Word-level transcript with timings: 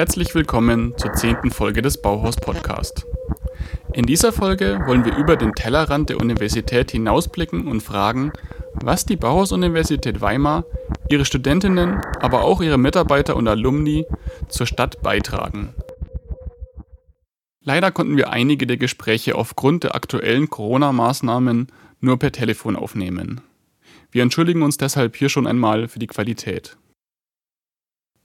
herzlich 0.00 0.34
willkommen 0.34 0.94
zur 0.96 1.12
zehnten 1.12 1.50
Folge 1.50 1.82
des 1.82 2.00
Bauhaus 2.00 2.36
Podcast. 2.36 3.04
In 3.92 4.06
dieser 4.06 4.32
Folge 4.32 4.80
wollen 4.86 5.04
wir 5.04 5.14
über 5.14 5.36
den 5.36 5.52
Tellerrand 5.52 6.08
der 6.08 6.18
Universität 6.18 6.90
hinausblicken 6.90 7.68
und 7.68 7.82
fragen, 7.82 8.32
was 8.82 9.04
die 9.04 9.16
Bauhaus-Universität 9.16 10.22
Weimar, 10.22 10.64
ihre 11.10 11.26
Studentinnen, 11.26 12.00
aber 12.18 12.44
auch 12.44 12.62
ihre 12.62 12.78
Mitarbeiter 12.78 13.36
und 13.36 13.46
Alumni 13.46 14.06
zur 14.48 14.66
Stadt 14.66 15.02
beitragen. 15.02 15.74
Leider 17.62 17.90
konnten 17.90 18.16
wir 18.16 18.30
einige 18.30 18.66
der 18.66 18.78
Gespräche 18.78 19.34
aufgrund 19.34 19.84
der 19.84 19.94
aktuellen 19.94 20.48
Corona-Maßnahmen 20.48 21.66
nur 22.00 22.18
per 22.18 22.32
Telefon 22.32 22.74
aufnehmen. 22.74 23.42
Wir 24.10 24.22
entschuldigen 24.22 24.62
uns 24.62 24.78
deshalb 24.78 25.14
hier 25.14 25.28
schon 25.28 25.46
einmal 25.46 25.88
für 25.88 25.98
die 25.98 26.06
Qualität. 26.06 26.78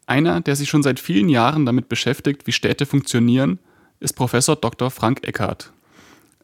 Einer, 0.08 0.41
der 0.41 0.55
sich 0.55 0.70
schon 0.70 0.84
seit 0.84 1.00
vielen 1.00 1.30
Jahren 1.30 1.66
damit 1.66 1.90
beschäftigt, 1.90 2.45
wie 2.45 2.52
Städte 2.52 2.86
funktionieren, 2.86 3.59
ist 4.00 4.14
Professor 4.14 4.55
Dr. 4.55 4.91
Frank 4.91 5.28
Eckhardt. 5.28 5.72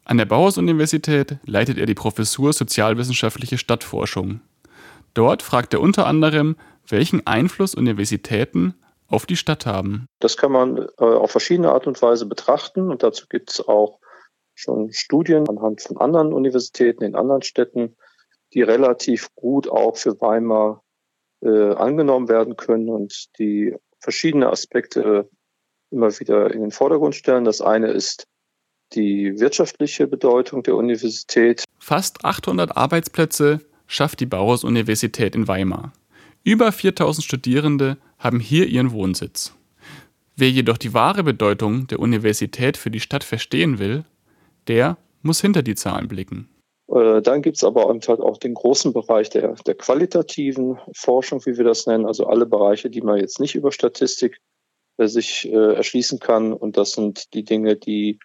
An 0.03 0.17
der 0.17 0.25
Bauhaus-Universität 0.25 1.37
leitet 1.45 1.77
er 1.77 1.85
die 1.85 1.93
Professur 1.93 2.53
Sozialwissenschaftliche 2.53 3.57
Stadtforschung. 3.57 4.41
Dort 5.13 5.43
fragt 5.43 5.73
er 5.73 5.81
unter 5.81 6.07
anderem, 6.07 6.55
welchen 6.87 7.25
Einfluss 7.27 7.75
Universitäten 7.75 8.73
auf 9.07 9.25
die 9.25 9.35
Stadt 9.35 9.65
haben. 9.65 10.07
Das 10.19 10.37
kann 10.37 10.51
man 10.51 10.77
äh, 10.77 11.03
auf 11.03 11.31
verschiedene 11.31 11.71
Art 11.71 11.85
und 11.85 12.01
Weise 12.01 12.25
betrachten 12.25 12.89
und 12.89 13.03
dazu 13.03 13.27
gibt 13.29 13.51
es 13.51 13.67
auch 13.67 13.99
schon 14.55 14.91
Studien 14.91 15.47
anhand 15.47 15.81
von 15.81 15.97
anderen 15.97 16.33
Universitäten 16.33 17.03
in 17.03 17.15
anderen 17.15 17.41
Städten, 17.41 17.95
die 18.53 18.61
relativ 18.61 19.33
gut 19.35 19.69
auch 19.69 19.97
für 19.97 20.19
Weimar 20.19 20.83
äh, 21.41 21.73
angenommen 21.73 22.29
werden 22.29 22.55
können 22.55 22.89
und 22.89 23.37
die 23.39 23.75
verschiedene 23.99 24.49
Aspekte 24.49 25.29
immer 25.91 26.09
wieder 26.19 26.53
in 26.53 26.61
den 26.61 26.71
Vordergrund 26.71 27.15
stellen. 27.15 27.43
Das 27.43 27.61
eine 27.61 27.91
ist 27.91 28.27
die 28.93 29.39
wirtschaftliche 29.39 30.07
Bedeutung 30.07 30.63
der 30.63 30.75
Universität. 30.75 31.63
Fast 31.79 32.25
800 32.25 32.75
Arbeitsplätze 32.75 33.61
schafft 33.87 34.19
die 34.19 34.25
Bauhaus-Universität 34.25 35.35
in 35.35 35.47
Weimar. 35.47 35.93
Über 36.43 36.71
4000 36.71 37.23
Studierende 37.23 37.97
haben 38.17 38.39
hier 38.39 38.67
ihren 38.67 38.91
Wohnsitz. 38.91 39.53
Wer 40.35 40.49
jedoch 40.49 40.77
die 40.77 40.93
wahre 40.93 41.23
Bedeutung 41.23 41.87
der 41.87 41.99
Universität 41.99 42.77
für 42.77 42.89
die 42.89 42.99
Stadt 42.99 43.23
verstehen 43.23 43.79
will, 43.79 44.05
der 44.67 44.97
muss 45.21 45.41
hinter 45.41 45.61
die 45.61 45.75
Zahlen 45.75 46.07
blicken. 46.07 46.49
Äh, 46.91 47.21
dann 47.21 47.41
gibt 47.41 47.57
es 47.57 47.63
aber 47.63 47.87
halt 47.87 48.09
auch 48.09 48.37
den 48.37 48.53
großen 48.53 48.91
Bereich 48.91 49.29
der, 49.29 49.53
der 49.65 49.75
qualitativen 49.75 50.77
Forschung, 50.93 51.45
wie 51.45 51.57
wir 51.57 51.63
das 51.63 51.87
nennen, 51.87 52.05
also 52.05 52.25
alle 52.25 52.45
Bereiche, 52.45 52.89
die 52.89 53.01
man 53.01 53.17
jetzt 53.17 53.39
nicht 53.39 53.55
über 53.55 53.71
Statistik 53.71 54.39
äh, 54.97 55.07
sich 55.07 55.47
äh, 55.47 55.75
erschließen 55.75 56.19
kann. 56.19 56.51
Und 56.53 56.77
das 56.77 56.91
sind 56.91 57.33
die 57.33 57.43
Dinge, 57.43 57.77
die 57.77 58.19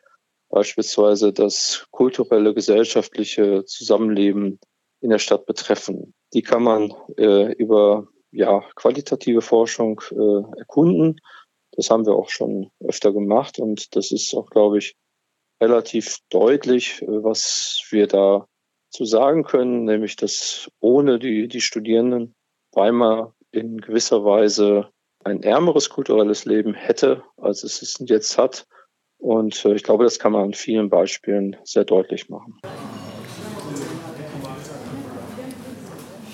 beispielsweise 0.49 1.33
das 1.33 1.87
kulturelle, 1.91 2.55
gesellschaftliche 2.55 3.65
Zusammenleben 3.65 4.59
in 5.01 5.11
der 5.11 5.19
Stadt 5.19 5.47
betreffen. 5.47 6.15
Die 6.35 6.43
kann 6.43 6.65
man 6.65 6.93
äh, 7.17 7.53
über 7.53 8.09
ja, 8.33 8.65
qualitative 8.75 9.43
Forschung 9.43 10.01
äh, 10.11 10.59
erkunden. 10.59 11.21
Das 11.73 11.91
haben 11.91 12.07
wir 12.07 12.15
auch 12.15 12.31
schon 12.31 12.71
öfter 12.81 13.13
gemacht 13.13 13.59
und 13.59 13.95
das 13.95 14.11
ist 14.11 14.35
auch, 14.35 14.51
glaube 14.51 14.79
ich, 14.79 14.97
relativ 15.61 16.19
deutlich, 16.31 17.03
was 17.07 17.81
wir 17.91 18.07
da 18.07 18.47
zu 18.97 19.05
sagen 19.05 19.45
können, 19.45 19.85
nämlich 19.85 20.17
dass 20.17 20.71
ohne 20.81 21.19
die, 21.19 21.49
die 21.49 21.61
Studierenden 21.61 22.35
Weimar 22.73 23.35
in 23.53 23.79
gewisser 23.79 24.25
Weise 24.25 24.89
ein 25.23 25.43
ärmeres 25.43 25.91
kulturelles 25.91 26.47
Leben 26.47 26.73
hätte, 26.73 27.23
als 27.37 27.63
es 27.63 27.83
es 27.83 27.97
jetzt 28.07 28.39
hat. 28.39 28.67
Und 29.19 29.65
äh, 29.65 29.75
ich 29.75 29.83
glaube, 29.83 30.05
das 30.05 30.19
kann 30.19 30.33
man 30.33 30.45
an 30.45 30.55
vielen 30.55 30.89
Beispielen 30.89 31.57
sehr 31.65 31.85
deutlich 31.85 32.31
machen. 32.31 32.59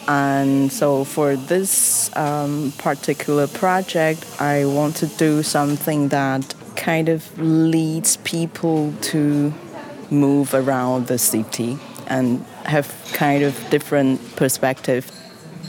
And 0.06 0.72
so 0.72 1.04
for 1.04 1.36
this 1.48 2.10
um, 2.16 2.72
particular 2.78 3.46
project, 3.46 4.24
I 4.40 4.64
want 4.64 4.96
to 4.96 5.06
do 5.06 5.42
something 5.42 6.08
that 6.10 6.54
kind 6.76 7.08
of 7.08 7.22
leads 7.38 8.16
people 8.18 8.92
to 9.12 9.52
move 10.10 10.54
around 10.54 11.06
the 11.06 11.18
city 11.18 11.78
and 12.08 12.44
have 12.64 12.88
kind 13.12 13.44
of 13.44 13.54
different 13.70 14.20
perspective. 14.36 15.04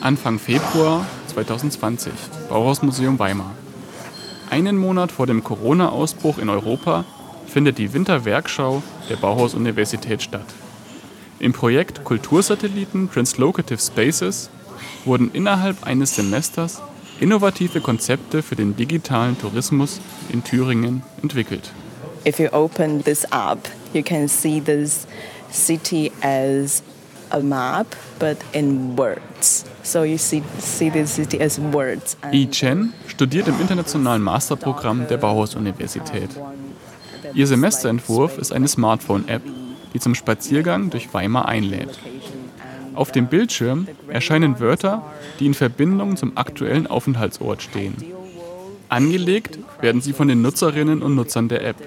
Anfang 0.02 0.40
Februar 0.40 1.06
2020, 1.28 2.12
Bauhausmuseum 2.50 3.20
Weimar. 3.20 3.52
Einen 4.50 4.78
Monat 4.78 5.12
vor 5.12 5.26
dem 5.26 5.44
Corona-Ausbruch 5.44 6.38
in 6.38 6.50
Europa 6.50 7.06
findet 7.48 7.78
die 7.78 7.94
Winterwerkschau 7.94 8.84
der 9.10 9.16
Bauhaus-Universität 9.16 10.22
statt. 10.22 10.46
Im 11.40 11.54
Projekt 11.54 12.04
Kultursatelliten 12.04 13.12
Translocative 13.12 13.80
Spaces 13.80 14.50
wurden 15.06 15.32
innerhalb 15.34 15.84
eines 15.84 16.16
Semesters 16.16 16.82
innovative 17.20 17.82
Konzepte 17.82 18.42
für 18.42 18.56
den 18.56 18.76
digitalen 18.76 19.38
Tourismus 19.40 20.00
in 20.30 20.44
Thüringen 20.44 21.04
entwickelt. 21.22 21.72
If 22.26 22.40
you 22.40 22.48
open 22.52 23.04
this 23.04 23.26
app, 23.32 23.68
you 23.94 24.04
can 24.04 24.28
see 24.28 24.62
this 24.62 25.08
city 25.54 26.12
as 26.22 26.84
a 27.32 27.40
map, 27.40 27.88
but 28.20 28.38
in 28.54 28.98
words. 28.98 29.66
So 29.84 30.04
you 30.04 30.18
see, 30.18 30.44
see 30.60 30.90
the 30.90 31.06
city 31.06 31.40
as 31.42 31.60
words. 31.60 32.18
Yi 32.32 32.50
Chen 32.50 32.94
studiert 33.08 33.48
im 33.48 33.60
internationalen 33.60 34.22
Masterprogramm 34.22 35.08
der 35.08 35.18
Bauhaus-Universität. 35.18 36.30
Ihr 37.34 37.48
Semesterentwurf 37.48 38.38
ist 38.38 38.52
eine 38.52 38.68
Smartphone-App, 38.68 39.42
die 39.94 40.00
zum 40.00 40.16
Spaziergang 40.16 40.90
durch 40.90 41.14
Weimar 41.14 41.48
einlädt. 41.48 42.00
Auf 42.96 43.12
dem 43.12 43.28
Bildschirm 43.28 43.88
erscheinen 44.08 44.60
Wörter, 44.60 45.04
die 45.40 45.48
in 45.48 45.56
Verbindung 45.56 46.16
zum 46.16 46.38
aktuellen 46.38 46.86
Aufenthaltsort 46.86 47.64
stehen. 47.64 47.96
Angelegt 48.90 49.58
werden 49.82 50.02
sie 50.02 50.14
von 50.14 50.28
den 50.28 50.44
Nutzerinnen 50.44 51.02
und 51.02 51.16
Nutzern 51.16 51.48
der 51.48 51.66
App. 51.66 51.78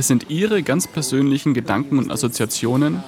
Es 0.00 0.08
sind 0.08 0.30
ihre 0.30 0.62
ganz 0.62 0.86
persönlichen 0.86 1.52
Gedanken 1.52 1.98
und 1.98 2.10
Assoziationen, 2.10 3.04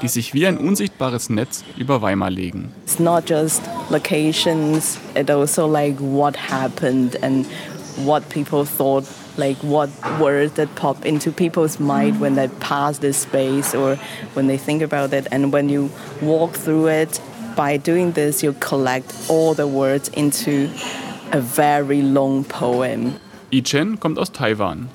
die 0.00 0.06
sich 0.06 0.32
wie 0.32 0.46
ein 0.46 0.58
unsichtbares 0.58 1.28
Netz 1.28 1.64
über 1.76 2.02
Weimar 2.02 2.30
legen. 2.30 2.72
It's 2.84 3.00
not 3.00 3.28
just 3.28 3.62
locations, 3.90 4.96
it 5.16 5.28
also 5.28 5.66
like 5.66 5.98
what 5.98 6.36
happened 6.36 7.20
and 7.20 7.46
what 8.04 8.22
people 8.28 8.64
thought, 8.64 9.02
like 9.36 9.56
what 9.60 9.88
words 10.20 10.52
that 10.54 10.72
pop 10.76 11.04
into 11.04 11.32
people's 11.32 11.80
mind 11.80 12.20
when 12.20 12.36
they 12.36 12.46
pass 12.60 13.00
this 13.00 13.22
space 13.22 13.74
or 13.74 13.98
when 14.34 14.46
they 14.46 14.56
think 14.56 14.84
about 14.84 15.12
it. 15.12 15.26
And 15.32 15.52
when 15.52 15.68
you 15.68 15.90
walk 16.22 16.52
through 16.52 16.86
it, 16.86 17.20
by 17.56 17.76
doing 17.76 18.12
this, 18.12 18.44
you 18.44 18.54
collect 18.60 19.12
all 19.28 19.52
the 19.52 19.66
words 19.66 20.08
into 20.10 20.70
a 21.32 21.40
very 21.40 22.02
long 22.02 22.44
poem. 22.44 23.16
Yi 23.50 23.62
Chen 23.64 23.98
kommt 23.98 24.16
aus 24.16 24.30
Taiwan. 24.30 24.88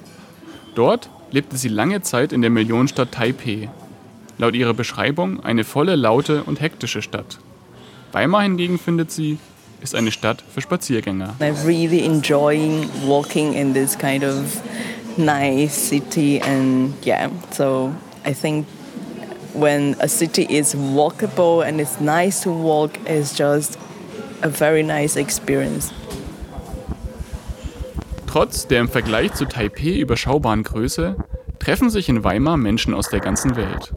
Dort 0.75 1.09
lebte 1.31 1.57
sie 1.57 1.69
lange 1.69 2.01
Zeit 2.01 2.33
in 2.33 2.41
der 2.41 2.49
Millionenstadt 2.49 3.11
Taipeh. 3.11 3.69
Laut 4.37 4.55
ihrer 4.55 4.73
Beschreibung 4.73 5.43
eine 5.43 5.63
volle, 5.63 5.95
laute 5.95 6.43
und 6.43 6.61
hektische 6.61 7.01
Stadt. 7.01 7.39
Weimar 8.11 8.43
hingegen 8.43 8.77
findet 8.77 9.11
sie, 9.11 9.37
ist 9.81 9.95
eine 9.95 10.11
Stadt 10.11 10.43
für 10.53 10.61
Spaziergänger. 10.61 11.35
I'm 11.39 11.65
really 11.65 12.03
enjoying 12.03 12.89
walking 13.05 13.53
in 13.53 13.73
this 13.73 13.97
kind 13.97 14.23
of 14.23 14.61
nice 15.17 15.73
city 15.73 16.41
and 16.41 16.93
yeah, 17.05 17.29
so 17.51 17.91
I 18.25 18.33
think 18.33 18.67
when 19.53 19.95
a 19.99 20.07
city 20.07 20.43
is 20.43 20.75
walkable 20.75 21.65
and 21.65 21.79
it's 21.79 21.99
nice 21.99 22.41
to 22.43 22.51
walk 22.51 22.91
is 23.09 23.33
just 23.37 23.77
a 24.41 24.49
very 24.49 24.83
nice 24.83 25.15
experience. 25.15 25.91
Trotz 28.31 28.65
der 28.65 28.79
im 28.79 28.87
Vergleich 28.87 29.33
zu 29.33 29.43
Taipeh 29.43 29.99
überschaubaren 29.99 30.63
Größe 30.63 31.17
treffen 31.59 31.89
sich 31.89 32.07
in 32.07 32.23
Weimar 32.23 32.55
Menschen 32.55 32.93
aus 32.93 33.09
der 33.09 33.19
ganzen 33.19 33.57
Welt. 33.57 33.93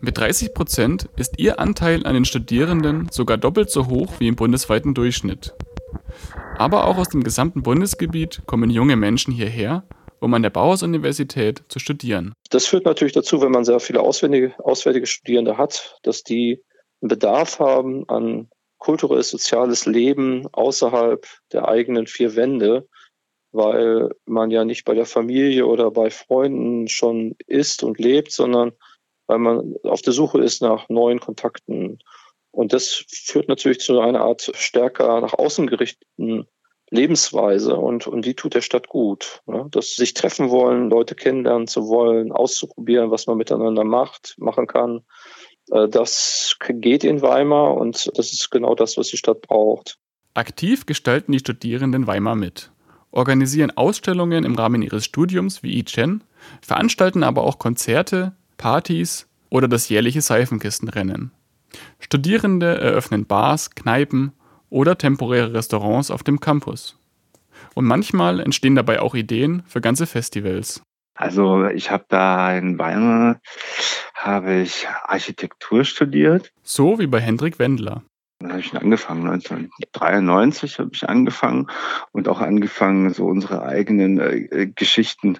Mit 0.00 0.16
30 0.16 0.54
Prozent 0.54 1.08
ist 1.16 1.40
ihr 1.40 1.58
Anteil 1.58 2.06
an 2.06 2.14
den 2.14 2.24
Studierenden 2.24 3.08
sogar 3.10 3.38
doppelt 3.38 3.68
so 3.68 3.88
hoch 3.88 4.12
wie 4.20 4.28
im 4.28 4.36
bundesweiten 4.36 4.94
Durchschnitt. 4.94 5.54
Aber 6.56 6.86
auch 6.86 6.98
aus 6.98 7.08
dem 7.08 7.24
gesamten 7.24 7.64
Bundesgebiet 7.64 8.42
kommen 8.46 8.70
junge 8.70 8.94
Menschen 8.94 9.34
hierher, 9.34 9.82
um 10.20 10.32
an 10.34 10.42
der 10.42 10.50
Bauhaus-Universität 10.50 11.64
zu 11.66 11.80
studieren. 11.80 12.34
Das 12.50 12.66
führt 12.66 12.84
natürlich 12.84 13.12
dazu, 13.12 13.42
wenn 13.42 13.50
man 13.50 13.64
sehr 13.64 13.80
viele 13.80 14.02
auswärtige, 14.02 14.54
auswärtige 14.60 15.08
Studierende 15.08 15.56
hat, 15.56 15.98
dass 16.04 16.22
die 16.22 16.62
einen 17.00 17.08
Bedarf 17.08 17.58
haben 17.58 18.08
an 18.08 18.50
kulturelles, 18.78 19.30
soziales 19.30 19.84
Leben 19.84 20.46
außerhalb 20.52 21.26
der 21.52 21.66
eigenen 21.66 22.06
vier 22.06 22.36
Wände 22.36 22.86
weil 23.52 24.10
man 24.26 24.50
ja 24.50 24.64
nicht 24.64 24.84
bei 24.84 24.94
der 24.94 25.06
Familie 25.06 25.66
oder 25.66 25.90
bei 25.90 26.10
Freunden 26.10 26.88
schon 26.88 27.36
ist 27.46 27.82
und 27.82 27.98
lebt, 27.98 28.32
sondern 28.32 28.72
weil 29.26 29.38
man 29.38 29.76
auf 29.84 30.02
der 30.02 30.12
Suche 30.12 30.40
ist 30.42 30.62
nach 30.62 30.88
neuen 30.88 31.20
Kontakten. 31.20 31.98
Und 32.50 32.72
das 32.72 33.04
führt 33.08 33.48
natürlich 33.48 33.80
zu 33.80 34.00
einer 34.00 34.20
Art 34.20 34.50
stärker 34.54 35.20
nach 35.20 35.34
außen 35.34 35.66
gerichteten 35.66 36.46
Lebensweise 36.90 37.76
und, 37.76 38.06
und 38.06 38.26
die 38.26 38.34
tut 38.34 38.54
der 38.54 38.60
Stadt 38.60 38.88
gut. 38.88 39.40
Ne? 39.46 39.66
Dass 39.70 39.94
sich 39.94 40.12
treffen 40.12 40.50
wollen, 40.50 40.90
Leute 40.90 41.14
kennenlernen 41.14 41.66
zu 41.66 41.88
wollen, 41.88 42.32
auszuprobieren, 42.32 43.10
was 43.10 43.26
man 43.26 43.38
miteinander 43.38 43.84
macht, 43.84 44.34
machen 44.36 44.66
kann. 44.66 45.00
Äh, 45.70 45.88
das 45.88 46.56
geht 46.68 47.04
in 47.04 47.22
Weimar 47.22 47.74
und 47.74 48.10
das 48.18 48.32
ist 48.32 48.50
genau 48.50 48.74
das, 48.74 48.98
was 48.98 49.08
die 49.08 49.16
Stadt 49.16 49.40
braucht. 49.40 49.98
Aktiv 50.34 50.84
gestalten 50.84 51.32
die 51.32 51.38
Studierenden 51.38 52.06
Weimar 52.06 52.36
mit, 52.36 52.71
organisieren 53.12 53.70
Ausstellungen 53.76 54.44
im 54.44 54.56
Rahmen 54.56 54.82
ihres 54.82 55.04
Studiums 55.04 55.62
wie 55.62 55.78
ICHEN, 55.78 56.24
veranstalten 56.60 57.22
aber 57.22 57.44
auch 57.44 57.58
Konzerte, 57.58 58.32
Partys 58.56 59.28
oder 59.50 59.68
das 59.68 59.88
jährliche 59.88 60.22
Seifenkistenrennen. 60.22 61.30
Studierende 62.00 62.78
eröffnen 62.78 63.26
Bars, 63.26 63.70
Kneipen 63.70 64.32
oder 64.70 64.98
temporäre 64.98 65.54
Restaurants 65.54 66.10
auf 66.10 66.22
dem 66.22 66.40
Campus. 66.40 66.98
Und 67.74 67.84
manchmal 67.84 68.40
entstehen 68.40 68.74
dabei 68.74 69.00
auch 69.00 69.14
Ideen 69.14 69.62
für 69.66 69.80
ganze 69.80 70.06
Festivals. 70.06 70.82
Also 71.14 71.66
ich 71.66 71.90
habe 71.90 72.04
da 72.08 72.56
in 72.56 72.78
Weimar 72.78 73.40
habe 74.14 74.60
ich 74.60 74.86
Architektur 75.04 75.84
studiert. 75.84 76.52
So 76.62 76.98
wie 76.98 77.06
bei 77.06 77.20
Hendrik 77.20 77.58
Wendler. 77.58 78.02
Da 78.42 78.50
habe 78.50 78.60
ich 78.60 78.74
angefangen, 78.74 79.28
1993 79.28 80.78
habe 80.78 80.90
ich 80.92 81.08
angefangen 81.08 81.68
und 82.12 82.28
auch 82.28 82.40
angefangen, 82.40 83.12
so 83.12 83.26
unsere 83.26 83.62
eigenen 83.62 84.18
äh, 84.18 84.66
Geschichten 84.74 85.38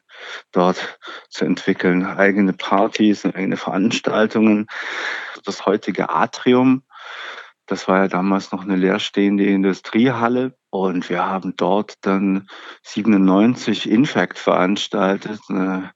dort 0.52 0.99
zu 1.28 1.44
entwickeln, 1.44 2.04
eigene 2.04 2.52
Partys, 2.52 3.25
eigene 3.25 3.56
Veranstaltungen. 3.56 4.66
Das 5.44 5.66
heutige 5.66 6.10
Atrium 6.10 6.82
das 7.67 7.88
war 7.88 7.99
ja 7.99 8.09
damals 8.09 8.53
noch 8.53 8.62
eine 8.62 8.76
leerstehende 8.76 9.47
Industriehalle. 9.47 10.55
Und 10.70 11.11
wir 11.11 11.26
haben 11.26 11.55
dort 11.56 11.97
dann 12.00 12.49
97 12.82 13.91
Infact 13.91 14.38
veranstaltet, 14.38 15.41
eine 15.49 15.93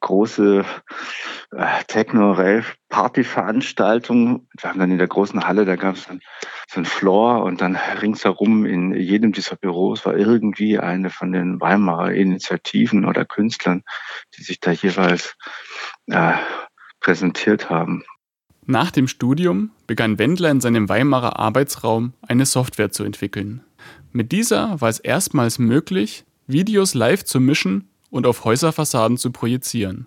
große 0.00 0.64
äh, 1.52 1.84
Techno-Rave-Party-Veranstaltung. 1.86 4.48
Wir 4.58 4.70
haben 4.70 4.80
dann 4.80 4.90
in 4.90 4.98
der 4.98 5.08
großen 5.08 5.46
Halle, 5.46 5.64
da 5.64 5.76
gab 5.76 5.94
es 5.94 6.06
dann 6.06 6.20
so 6.68 6.76
einen 6.76 6.84
Floor 6.86 7.44
und 7.44 7.60
dann 7.60 7.76
ringsherum 7.76 8.66
in 8.66 8.92
jedem 8.94 9.32
dieser 9.32 9.56
Büros 9.56 10.04
war 10.06 10.16
irgendwie 10.16 10.78
eine 10.78 11.10
von 11.10 11.32
den 11.32 11.60
Weimarer 11.60 12.12
Initiativen 12.12 13.04
oder 13.04 13.24
Künstlern, 13.24 13.82
die 14.36 14.42
sich 14.42 14.58
da 14.60 14.72
jeweils 14.72 15.36
äh, 16.06 16.34
präsentiert 17.00 17.70
haben. 17.70 18.04
Nach 18.66 18.90
dem 18.90 19.08
Studium 19.08 19.70
begann 19.86 20.18
Wendler 20.18 20.50
in 20.50 20.60
seinem 20.60 20.88
Weimarer 20.88 21.38
Arbeitsraum 21.38 22.14
eine 22.22 22.46
Software 22.46 22.90
zu 22.90 23.04
entwickeln. 23.04 23.60
Mit 24.12 24.32
dieser 24.32 24.80
war 24.80 24.88
es 24.88 25.00
erstmals 25.00 25.58
möglich, 25.58 26.24
Videos 26.46 26.94
live 26.94 27.24
zu 27.24 27.40
mischen 27.40 27.88
und 28.10 28.26
auf 28.26 28.44
Häuserfassaden 28.44 29.18
zu 29.18 29.32
projizieren. 29.32 30.06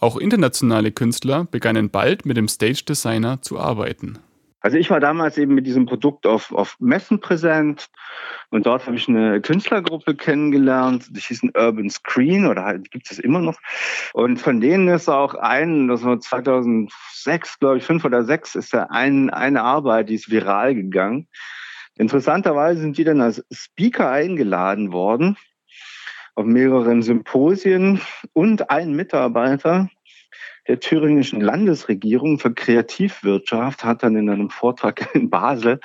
Auch 0.00 0.16
internationale 0.16 0.90
Künstler 0.90 1.44
begannen 1.44 1.90
bald 1.90 2.26
mit 2.26 2.36
dem 2.36 2.48
Stage 2.48 2.82
Designer 2.88 3.40
zu 3.40 3.58
arbeiten. 3.58 4.18
Also 4.66 4.78
ich 4.78 4.90
war 4.90 4.98
damals 4.98 5.38
eben 5.38 5.54
mit 5.54 5.64
diesem 5.64 5.86
Produkt 5.86 6.26
auf, 6.26 6.50
auf 6.50 6.74
Messen 6.80 7.20
präsent 7.20 7.86
und 8.50 8.66
dort 8.66 8.84
habe 8.84 8.96
ich 8.96 9.08
eine 9.08 9.40
Künstlergruppe 9.40 10.16
kennengelernt, 10.16 11.06
die 11.10 11.20
hießen 11.20 11.52
Urban 11.56 11.88
Screen 11.88 12.48
oder 12.48 12.64
halt, 12.64 12.90
gibt 12.90 13.08
es 13.08 13.20
immer 13.20 13.38
noch. 13.38 13.60
Und 14.12 14.40
von 14.40 14.60
denen 14.60 14.88
ist 14.88 15.08
auch 15.08 15.36
ein, 15.36 15.86
das 15.86 16.02
war 16.02 16.18
2006, 16.18 17.60
glaube 17.60 17.78
ich, 17.78 17.84
fünf 17.84 18.04
oder 18.04 18.24
sechs, 18.24 18.56
ist 18.56 18.74
da 18.74 18.88
ein, 18.90 19.30
eine 19.30 19.62
Arbeit, 19.62 20.08
die 20.08 20.16
ist 20.16 20.32
viral 20.32 20.74
gegangen. 20.74 21.28
Interessanterweise 21.96 22.80
sind 22.80 22.98
die 22.98 23.04
dann 23.04 23.20
als 23.20 23.46
Speaker 23.52 24.10
eingeladen 24.10 24.90
worden 24.90 25.36
auf 26.34 26.44
mehreren 26.44 27.02
Symposien 27.02 28.00
und 28.32 28.68
ein 28.68 28.94
Mitarbeiter 28.94 29.90
der 30.68 30.80
thüringischen 30.80 31.40
Landesregierung 31.40 32.38
für 32.38 32.52
Kreativwirtschaft 32.52 33.84
hat 33.84 34.02
dann 34.02 34.16
in 34.16 34.28
einem 34.28 34.50
Vortrag 34.50 35.14
in 35.14 35.30
Basel, 35.30 35.80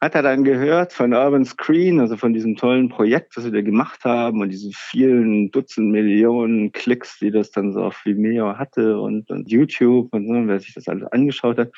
hat 0.00 0.14
er 0.14 0.22
dann 0.22 0.44
gehört 0.44 0.92
von 0.92 1.14
Urban 1.14 1.44
Screen, 1.44 2.00
also 2.00 2.16
von 2.16 2.34
diesem 2.34 2.56
tollen 2.56 2.88
Projekt, 2.88 3.36
das 3.36 3.44
wir 3.44 3.52
da 3.52 3.62
gemacht 3.62 4.04
haben 4.04 4.40
und 4.40 4.50
diese 4.50 4.70
vielen 4.72 5.50
Dutzend 5.50 5.90
Millionen 5.90 6.72
Klicks, 6.72 7.18
die 7.20 7.30
das 7.30 7.50
dann 7.52 7.72
so 7.72 7.84
auf 7.84 8.04
Vimeo 8.04 8.58
hatte 8.58 8.98
und, 8.98 9.30
und 9.30 9.50
YouTube 9.50 10.12
und 10.12 10.26
so, 10.26 10.34
wer 10.46 10.60
sich 10.60 10.74
das 10.74 10.88
alles 10.88 11.04
angeschaut 11.12 11.58
hat. 11.58 11.72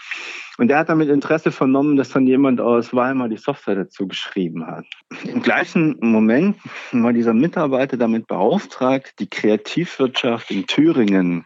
Und 0.58 0.70
er 0.70 0.78
hat 0.78 0.88
dann 0.88 0.98
mit 0.98 1.10
Interesse 1.10 1.52
vernommen, 1.52 1.96
dass 1.96 2.08
dann 2.08 2.26
jemand 2.26 2.60
aus 2.60 2.94
Weimar 2.94 3.28
die 3.28 3.36
Software 3.36 3.76
dazu 3.76 4.08
geschrieben 4.08 4.66
hat. 4.66 4.86
Im 5.24 5.42
gleichen 5.42 5.96
Moment 6.00 6.56
war 6.92 7.12
dieser 7.12 7.34
Mitarbeiter 7.34 7.96
damit 7.96 8.26
beauftragt, 8.26 9.14
die 9.18 9.28
Kreativwirtschaft 9.28 10.50
in 10.50 10.66
Thüringen 10.66 11.44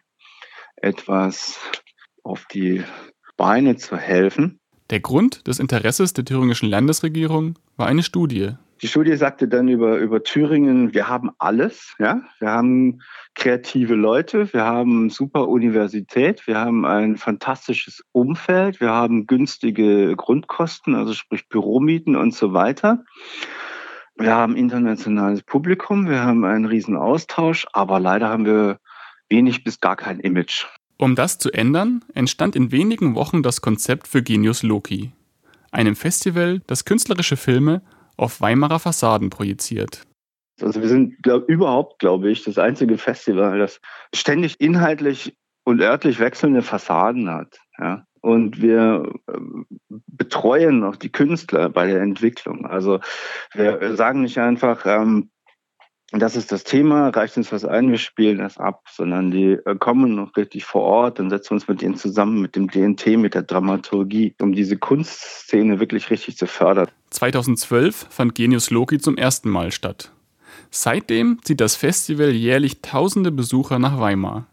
etwas 0.83 1.59
auf 2.23 2.47
die 2.53 2.83
Beine 3.37 3.77
zu 3.77 3.97
helfen. 3.97 4.61
Der 4.91 5.01
Grund 5.01 5.47
des 5.47 5.61
Interesses 5.61 6.13
der 6.13 6.25
thüringischen 6.25 6.69
Landesregierung 6.69 7.59
war 7.77 7.87
eine 7.87 8.03
Studie. 8.03 8.55
Die 8.83 8.89
Studie 8.89 9.15
sagte 9.15 9.47
dann 9.47 9.69
über, 9.69 9.99
über 9.99 10.23
Thüringen, 10.23 10.95
wir 10.95 11.07
haben 11.07 11.31
alles, 11.39 11.95
ja. 11.99 12.23
Wir 12.39 12.49
haben 12.49 13.03
kreative 13.35 13.95
Leute, 13.95 14.53
wir 14.55 14.65
haben 14.65 15.11
super 15.11 15.49
Universität, 15.49 16.47
wir 16.47 16.59
haben 16.59 16.87
ein 16.87 17.19
fantastisches 17.19 18.03
Umfeld, 18.13 18.81
wir 18.81 18.91
haben 18.91 19.27
günstige 19.27 20.17
Grundkosten, 20.17 20.95
also 20.95 21.13
sprich 21.13 21.47
Büromieten 21.49 22.17
und 22.17 22.35
so 22.35 22.55
weiter. 22.55 23.05
Wir 24.17 24.35
haben 24.35 24.57
internationales 24.57 25.43
Publikum, 25.43 26.09
wir 26.09 26.25
haben 26.25 26.45
einen 26.45 26.65
riesen 26.65 26.97
Austausch, 26.97 27.67
aber 27.73 28.01
leider 28.01 28.31
haben 28.31 28.47
wir 28.47 28.79
wenig 29.31 29.65
bis 29.65 29.81
gar 29.81 29.97
kein 29.97 30.21
Image. 30.21 30.67
Um 30.99 31.15
das 31.15 31.39
zu 31.39 31.51
ändern, 31.51 32.05
entstand 32.15 32.55
in 32.57 32.73
wenigen 32.73 33.15
Wochen 33.15 33.43
das 33.43 33.63
Konzept 33.63 34.07
für 34.07 34.23
Genius 34.23 34.63
Loki, 34.63 35.13
einem 35.71 35.97
Festival, 35.97 36.61
das 36.67 36.85
künstlerische 36.85 37.37
Filme 37.37 37.83
auf 38.17 38.41
Weimarer 38.41 38.79
Fassaden 38.79 39.31
projiziert. 39.31 40.03
Also 40.61 40.83
wir 40.83 40.89
sind 40.89 41.23
glaub, 41.23 41.49
überhaupt, 41.49 42.01
glaube 42.01 42.31
ich, 42.31 42.45
das 42.45 42.59
einzige 42.59 42.99
Festival, 42.99 43.59
das 43.59 43.81
ständig 44.15 44.61
inhaltlich 44.61 45.35
und 45.65 45.81
örtlich 45.81 46.21
wechselnde 46.21 46.61
Fassaden 46.61 47.31
hat. 47.31 47.59
Ja? 47.79 48.05
Und 48.21 48.61
wir 48.61 49.11
äh, 49.27 49.39
betreuen 50.07 50.85
auch 50.85 50.97
die 50.97 51.11
Künstler 51.11 51.71
bei 51.71 51.87
der 51.87 52.03
Entwicklung. 52.03 52.67
Also 52.67 53.01
wir 53.55 53.97
sagen 53.97 54.21
nicht 54.21 54.39
einfach, 54.39 54.85
ähm, 54.85 55.31
das 56.13 56.35
ist 56.35 56.51
das 56.51 56.65
Thema, 56.65 57.09
reicht 57.11 57.37
uns 57.37 57.53
was 57.53 57.65
ein, 57.65 57.91
wir 57.91 57.99
spielen 57.99 58.39
das 58.39 58.59
ab, 58.59 58.83
sondern 58.91 59.31
die 59.31 59.53
äh, 59.53 59.77
kommen 59.79 60.17
noch 60.17 60.37
richtig 60.37 60.65
vor 60.65 60.83
Ort, 60.83 61.19
dann 61.19 61.31
setzen 61.31 61.51
wir 61.51 61.55
uns 61.55 61.69
mit 61.69 61.83
denen 61.83 61.97
zusammen, 61.97 62.41
mit 62.41 62.57
dem 62.57 62.69
DNT, 62.69 63.17
mit 63.17 63.35
der 63.35 63.43
Dramaturgie, 63.43 64.35
um 64.41 64.53
diese 64.53 64.77
Kunstszene 64.77 65.79
wirklich 65.79 66.11
richtig 66.11 66.37
zu 66.37 66.47
fördern. 66.47 66.89
2012 67.11 68.07
fand 68.11 68.35
Genius 68.35 68.71
Loki 68.71 68.99
zum 68.99 69.17
ersten 69.17 69.51
Mal 69.51 69.71
statt. 69.71 70.11
Seitdem 70.71 71.39
zieht 71.43 71.61
das 71.61 71.77
Festival 71.77 72.31
jährlich 72.31 72.81
tausende 72.83 73.31
Besucher 73.31 73.79
nach 73.79 74.01
Weimar. 74.01 74.47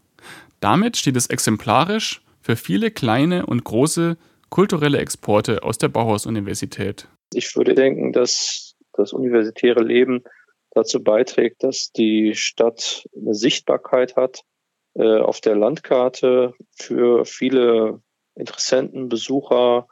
Damit 0.60 0.96
steht 0.96 1.16
es 1.16 1.26
exemplarisch 1.26 2.22
für 2.40 2.56
viele 2.56 2.90
kleine 2.90 3.46
und 3.46 3.64
große 3.64 4.16
kulturelle 4.48 4.98
Exporte 4.98 5.62
aus 5.62 5.78
der 5.78 5.88
Bauhaus-Universität. 5.88 7.08
Ich 7.32 7.54
würde 7.56 7.74
denken, 7.74 8.12
dass 8.12 8.74
das 8.94 9.12
universitäre 9.12 9.82
Leben 9.82 10.22
dazu 10.70 11.02
beiträgt, 11.02 11.62
dass 11.62 11.90
die 11.92 12.34
Stadt 12.34 13.08
eine 13.16 13.34
Sichtbarkeit 13.34 14.16
hat 14.16 14.42
äh, 14.94 15.18
auf 15.18 15.40
der 15.40 15.56
Landkarte 15.56 16.54
für 16.74 17.24
viele 17.24 18.02
Interessenten, 18.34 19.08
Besucher, 19.08 19.88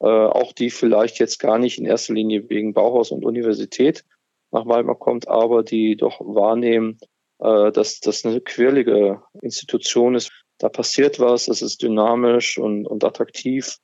äh, 0.00 0.06
auch 0.06 0.52
die 0.52 0.70
vielleicht 0.70 1.18
jetzt 1.18 1.38
gar 1.38 1.58
nicht 1.58 1.78
in 1.78 1.86
erster 1.86 2.14
Linie 2.14 2.48
wegen 2.48 2.74
Bauhaus 2.74 3.10
und 3.10 3.24
Universität 3.24 4.04
nach 4.50 4.66
Weimar 4.66 4.96
kommt, 4.96 5.28
aber 5.28 5.62
die 5.62 5.96
doch 5.96 6.20
wahrnehmen, 6.20 6.98
äh, 7.38 7.72
dass 7.72 8.00
das 8.00 8.24
eine 8.24 8.40
quirlige 8.40 9.22
Institution 9.40 10.14
ist. 10.14 10.30
Da 10.58 10.68
passiert 10.68 11.20
was, 11.20 11.48
es 11.48 11.62
ist 11.62 11.82
dynamisch 11.82 12.58
und, 12.58 12.86
und 12.86 13.04
attraktiv. 13.04 13.78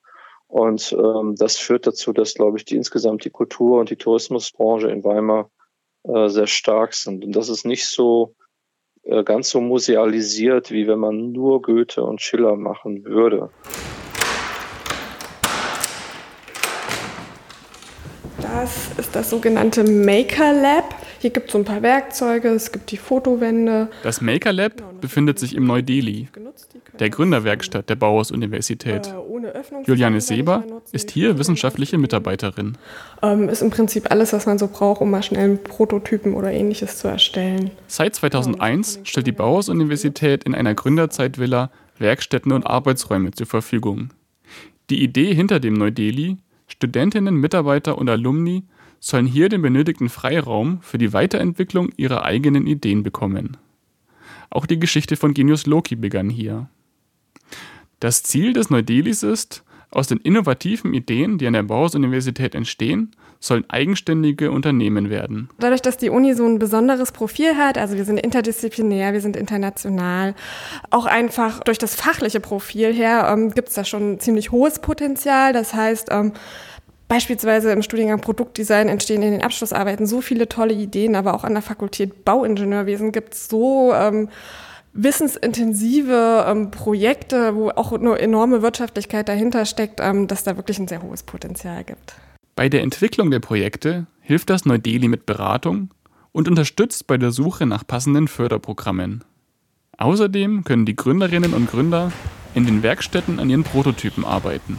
Und 0.47 0.93
ähm, 0.93 1.35
das 1.37 1.57
führt 1.57 1.87
dazu, 1.87 2.13
dass, 2.13 2.35
glaube 2.35 2.59
ich, 2.59 2.65
die 2.65 2.77
insgesamt 2.77 3.25
die 3.25 3.31
Kultur- 3.31 3.81
und 3.81 3.91
die 3.91 3.97
Tourismusbranche 3.97 4.91
in 4.91 5.03
Weimar 5.03 5.51
äh, 6.05 6.29
sehr 6.29 6.47
stark 6.47 6.95
sind. 6.95 7.25
Und 7.25 7.33
das 7.33 7.49
ist 7.49 7.65
nicht 7.65 7.87
so 7.87 8.35
äh, 9.05 9.25
ganz 9.25 9.51
so 9.51 9.61
musealisiert, 9.61 10.71
wie 10.71 10.87
wenn 10.87 10.99
man 10.99 11.33
nur 11.33 11.63
Goethe 11.63 12.03
und 12.03 12.21
Schiller 12.21 12.57
machen 12.57 13.05
würde. 13.05 13.51
Das 18.41 18.91
ist 18.97 19.17
das 19.17 19.31
sogenannte 19.31 19.83
Maker 19.83 20.53
Lab. 20.53 21.02
Hier 21.23 21.31
gibt 21.31 21.47
es 21.47 21.53
so 21.53 21.59
ein 21.59 21.65
paar 21.65 21.83
Werkzeuge, 21.83 22.49
es 22.49 22.73
gibt 22.73 22.91
die 22.91 22.97
Fotowände. 22.97 23.87
Das 24.03 24.21
Maker 24.21 24.53
Lab 24.53 24.79
genau, 24.79 24.91
befindet 25.01 25.39
sich 25.39 25.55
im 25.55 25.65
Neu-Delhi, 25.69 26.27
der 26.99 27.11
Gründerwerkstatt 27.11 27.89
der 27.89 27.95
Bauhaus-Universität. 27.95 29.07
Äh, 29.07 29.85
Juliane 29.85 30.21
Seber 30.21 30.65
ist 30.91 31.13
hier 31.13 31.39
wissenschaftliche 31.39 31.97
Mitarbeiterin. 31.97 32.77
Ähm, 33.23 33.49
ist 33.49 33.63
im 33.63 33.71
Prinzip 33.71 34.11
alles, 34.11 34.33
was 34.33 34.47
man 34.47 34.59
so 34.59 34.67
braucht, 34.67 35.01
um 35.01 35.13
mal 35.13 35.23
schnell 35.23 35.59
Prototypen 35.59 36.35
oder 36.35 36.51
ähnliches 36.51 36.99
zu 36.99 37.07
erstellen. 37.07 37.71
Seit 37.87 38.17
2001 38.17 38.99
stellt 39.05 39.29
die 39.29 39.33
Bauhaus-Universität 39.33 40.43
in 40.43 40.57
einer 40.57 40.75
Gründerzeitvilla 40.75 41.71
Werkstätten 42.01 42.51
und 42.51 42.67
Arbeitsräume 42.67 43.31
zur 43.31 43.47
Verfügung. 43.47 44.11
Die 44.91 45.01
Idee 45.05 45.33
hinter 45.37 45.61
dem 45.61 45.75
Neu-Delhi, 45.75 46.39
Studentinnen, 46.67 47.37
Mitarbeiter 47.37 47.97
und 47.97 48.11
Alumni 48.11 48.65
sollen 49.05 49.27
hier 49.27 49.49
den 49.49 49.63
benötigten 49.63 50.09
Freiraum 50.09 50.81
für 50.81 50.97
die 50.97 51.13
Weiterentwicklung 51.13 51.91
ihrer 51.97 52.25
eigenen 52.25 52.69
Ideen 52.69 53.03
bekommen. 53.03 53.57
Auch 54.49 54.65
die 54.65 54.79
Geschichte 54.79 55.17
von 55.17 55.35
Genius 55.35 55.67
Loki 55.67 55.97
begann 55.97 56.31
hier. 56.31 56.69
Das 57.99 58.23
Ziel 58.23 58.53
des 58.53 58.71
Neu-Delis 58.71 59.25
ist, 59.25 59.65
aus 59.91 60.07
den 60.07 60.19
innovativen 60.19 60.95
Ideen, 60.95 61.37
die 61.37 61.47
an 61.47 61.53
der 61.53 61.65
Bauhaus-Universität 61.65 62.55
entstehen, 62.55 63.11
sollen 63.41 63.69
eigenständige 63.69 64.53
Unternehmen 64.53 65.11
werden. 65.11 65.51
Dadurch, 65.59 65.83
dass 65.83 65.97
die 65.97 66.09
Uni 66.09 66.35
so 66.35 66.47
ein 66.47 66.61
besonderes 66.61 67.11
Profil 67.11 67.57
hat, 67.57 67.77
also 67.77 67.97
wir 67.97 68.05
sind 68.05 68.19
interdisziplinär, 68.19 69.13
wir 69.13 69.21
sind 69.21 69.37
international, 69.37 70.35
auch 70.91 71.07
einfach 71.07 71.61
durch 71.65 71.79
das 71.79 71.97
fachliche 71.97 72.41
Profil 72.41 72.95
her 72.95 73.29
ähm, 73.33 73.51
gibt 73.51 73.69
es 73.69 73.75
da 73.75 73.85
schon 73.85 74.13
ein 74.13 74.21
ziemlich 74.21 74.53
hohes 74.53 74.79
Potenzial. 74.79 75.53
Das 75.53 75.75
heißt, 75.75 76.09
ähm, 76.11 76.33
Beispielsweise 77.09 77.73
im 77.73 77.83
Studiengang 77.83 78.21
Produktdesign 78.21 78.89
entstehen 78.89 79.23
in 79.23 79.33
den 79.33 79.43
Abschlussarbeiten 79.43 80.07
so 80.07 80.21
viele 80.21 80.49
tolle 80.49 80.73
Ideen, 80.73 81.15
aber 81.15 81.35
auch 81.35 81.45
an 81.45 81.53
der 81.53 81.63
Fakultät 81.63 82.25
Bauingenieurwesen 82.25 83.13
gibt 83.13 83.35
es 83.35 83.49
so 83.49 83.93
ähm, 83.93 84.29
wissensintensive 84.95 86.45
ähm, 86.49 86.71
Projekte, 86.71 87.55
wo 87.55 87.71
auch 87.71 87.93
eine 87.93 88.19
enorme 88.19 88.63
Wirtschaftlichkeit 88.63 89.29
dahinter 89.29 89.67
steckt, 89.67 90.01
ähm, 90.01 90.27
dass 90.27 90.45
da 90.45 90.57
wirklich 90.57 90.79
ein 90.79 90.89
sehr 90.89 91.03
hohes 91.03 91.23
Potenzial 91.23 91.85
gibt. 91.85 92.15
Bei 92.55 92.69
der 92.69 92.83
Entwicklung 92.83 93.31
der 93.31 93.41
Projekte 93.41 94.07
hilft 94.21 94.51
das 94.51 94.67
Neu-Delhi 94.67 95.09
mit 95.09 95.27
Beratung 95.27 95.91
und 96.33 96.49
unterstützt 96.49 97.07
bei 97.07 97.17
der 97.17 97.31
Suche 97.31 97.67
nach 97.67 97.87
passenden 97.87 98.29
Förderprogrammen. 98.29 99.25
Außerdem 99.99 100.65
können 100.65 100.87
die 100.87 100.97
Gründerinnen 100.97 101.55
und 101.55 101.71
Gründer 101.71 102.13
in 102.55 102.67
den 102.67 102.83
Werkstätten 102.83 103.39
an 103.39 103.49
ihren 103.49 103.65
Prototypen 103.65 104.25
arbeiten. 104.25 104.79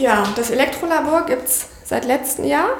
Ja, 0.00 0.26
das 0.34 0.50
Elektrolabor 0.50 1.26
gibt 1.26 1.44
es 1.44 1.68
seit 1.84 2.06
letztem 2.06 2.46
Jahr. 2.46 2.70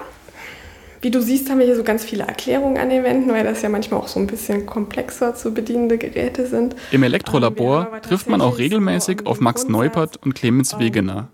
Wie 1.02 1.10
du 1.10 1.20
siehst, 1.20 1.50
haben 1.50 1.58
wir 1.58 1.66
hier 1.66 1.76
so 1.76 1.84
ganz 1.84 2.02
viele 2.02 2.24
Erklärungen 2.24 2.78
an 2.78 2.88
den 2.88 3.04
Wänden, 3.04 3.30
weil 3.30 3.44
das 3.44 3.60
ja 3.60 3.68
manchmal 3.68 4.00
auch 4.00 4.08
so 4.08 4.18
ein 4.18 4.26
bisschen 4.26 4.64
komplexer 4.64 5.34
zu 5.34 5.52
bedienende 5.52 5.98
Geräte 5.98 6.46
sind. 6.46 6.76
Im 6.92 7.02
Elektrolabor 7.02 8.00
trifft 8.00 8.28
man 8.28 8.40
auch 8.40 8.56
regelmäßig 8.56 9.26
auf 9.26 9.38
Max 9.38 9.68
Neupert 9.68 10.16
und 10.16 10.34
Clemens 10.34 10.72
ähm, 10.72 10.78
Wegener. 10.78 11.28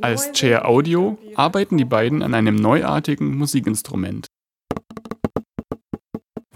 Als 0.00 0.32
Chair 0.32 0.68
Audio 0.68 1.18
arbeiten 1.36 1.78
die 1.78 1.84
beiden 1.84 2.24
an 2.24 2.34
einem 2.34 2.56
neuartigen 2.56 3.36
Musikinstrument. 3.36 4.26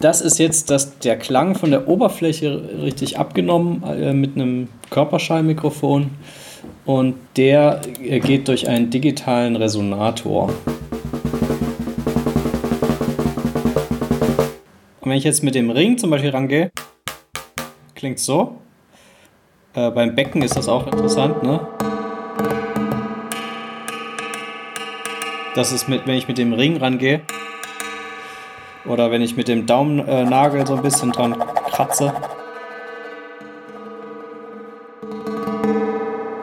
Das 0.01 0.21
ist 0.21 0.41
jetzt 0.41 0.71
das, 0.71 0.99
der 0.99 1.17
Klang 1.17 1.55
von 1.55 1.71
der 1.71 1.87
Oberfläche 1.87 2.81
richtig 2.83 3.17
abgenommen 3.17 3.85
äh, 3.85 4.13
mit 4.13 4.35
einem 4.35 4.69
Körperschallmikrofon 4.91 6.11
und 6.85 7.17
der 7.37 7.81
äh, 8.03 8.21
geht 8.21 8.49
durch 8.49 8.69
einen 8.69 8.91
digitalen 8.91 9.57
Resonator. 9.57 10.51
Und 15.01 15.11
wenn 15.11 15.19
ich 15.19 15.25
jetzt 15.25 15.43
mit 15.43 15.55
dem 15.55 15.71
Ring 15.71 15.99
zum 15.99 16.11
Beispiel 16.11 16.31
rangehe, 16.31 16.71
klingt 17.95 18.19
so. 18.19 18.57
Äh, 19.75 19.91
beim 19.91 20.15
Becken 20.15 20.43
ist 20.43 20.57
das 20.57 20.69
auch 20.69 20.87
interessant, 20.87 21.43
ne? 21.43 21.67
Das 25.55 25.73
ist 25.73 25.89
mit, 25.89 26.07
wenn 26.07 26.17
ich 26.17 26.27
mit 26.27 26.39
dem 26.39 26.53
Ring 26.53 26.77
rangehe 26.79 27.21
oder 28.87 29.11
wenn 29.11 29.23
ich 29.23 29.37
mit 29.37 29.49
dem 29.49 29.67
Daumennagel 29.67 30.67
so 30.67 30.75
ein 30.75 30.83
bisschen 30.83 31.13
dran 31.13 31.37
kratze. 31.71 32.13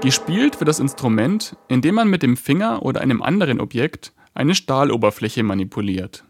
Gespielt 0.01 0.59
wird 0.59 0.67
das 0.67 0.79
Instrument, 0.79 1.55
indem 1.67 1.95
man 1.95 2.09
mit 2.09 2.23
dem 2.23 2.37
Finger 2.37 2.83
oder 2.83 3.01
einem 3.01 3.21
anderen 3.21 3.61
Objekt 3.61 4.13
eine 4.33 4.55
Stahloberfläche 4.55 5.43
manipuliert 5.43 6.23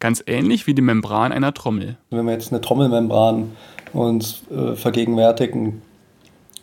ganz 0.00 0.24
ähnlich 0.26 0.66
wie 0.66 0.74
die 0.74 0.82
Membran 0.82 1.30
einer 1.30 1.54
Trommel. 1.54 1.98
Wenn 2.10 2.24
wir 2.24 2.32
jetzt 2.32 2.52
eine 2.52 2.60
Trommelmembran 2.60 3.52
uns 3.92 4.42
äh, 4.50 4.74
vergegenwärtigen, 4.74 5.82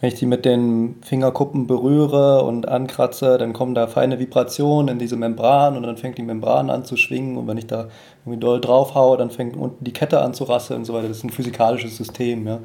wenn 0.01 0.09
ich 0.09 0.19
die 0.19 0.25
mit 0.25 0.45
den 0.45 0.95
Fingerkuppen 1.01 1.65
berühre 1.65 2.43
und 2.43 2.67
ankratze, 2.67 3.37
dann 3.37 3.53
kommen 3.53 3.73
da 3.73 3.87
feine 3.87 4.19
Vibrationen 4.19 4.89
in 4.89 4.99
diese 4.99 5.15
Membran 5.15 5.75
und 5.75 5.83
dann 5.83 5.97
fängt 5.97 6.17
die 6.17 6.23
Membran 6.23 6.69
an 6.69 6.83
zu 6.83 6.97
schwingen 6.97 7.37
und 7.37 7.47
wenn 7.47 7.57
ich 7.57 7.67
da 7.67 7.87
irgendwie 8.23 8.39
doll 8.39 8.61
drauf 8.61 8.93
haue, 8.95 9.17
dann 9.17 9.31
fängt 9.31 9.55
unten 9.55 9.83
die 9.83 9.93
Kette 9.93 10.21
an 10.21 10.33
zu 10.33 10.43
rasseln 10.43 10.79
und 10.79 10.85
so 10.85 10.93
weiter. 10.93 11.07
Das 11.07 11.17
ist 11.17 11.23
ein 11.23 11.29
physikalisches 11.29 11.97
System, 11.97 12.47
ja. 12.47 12.59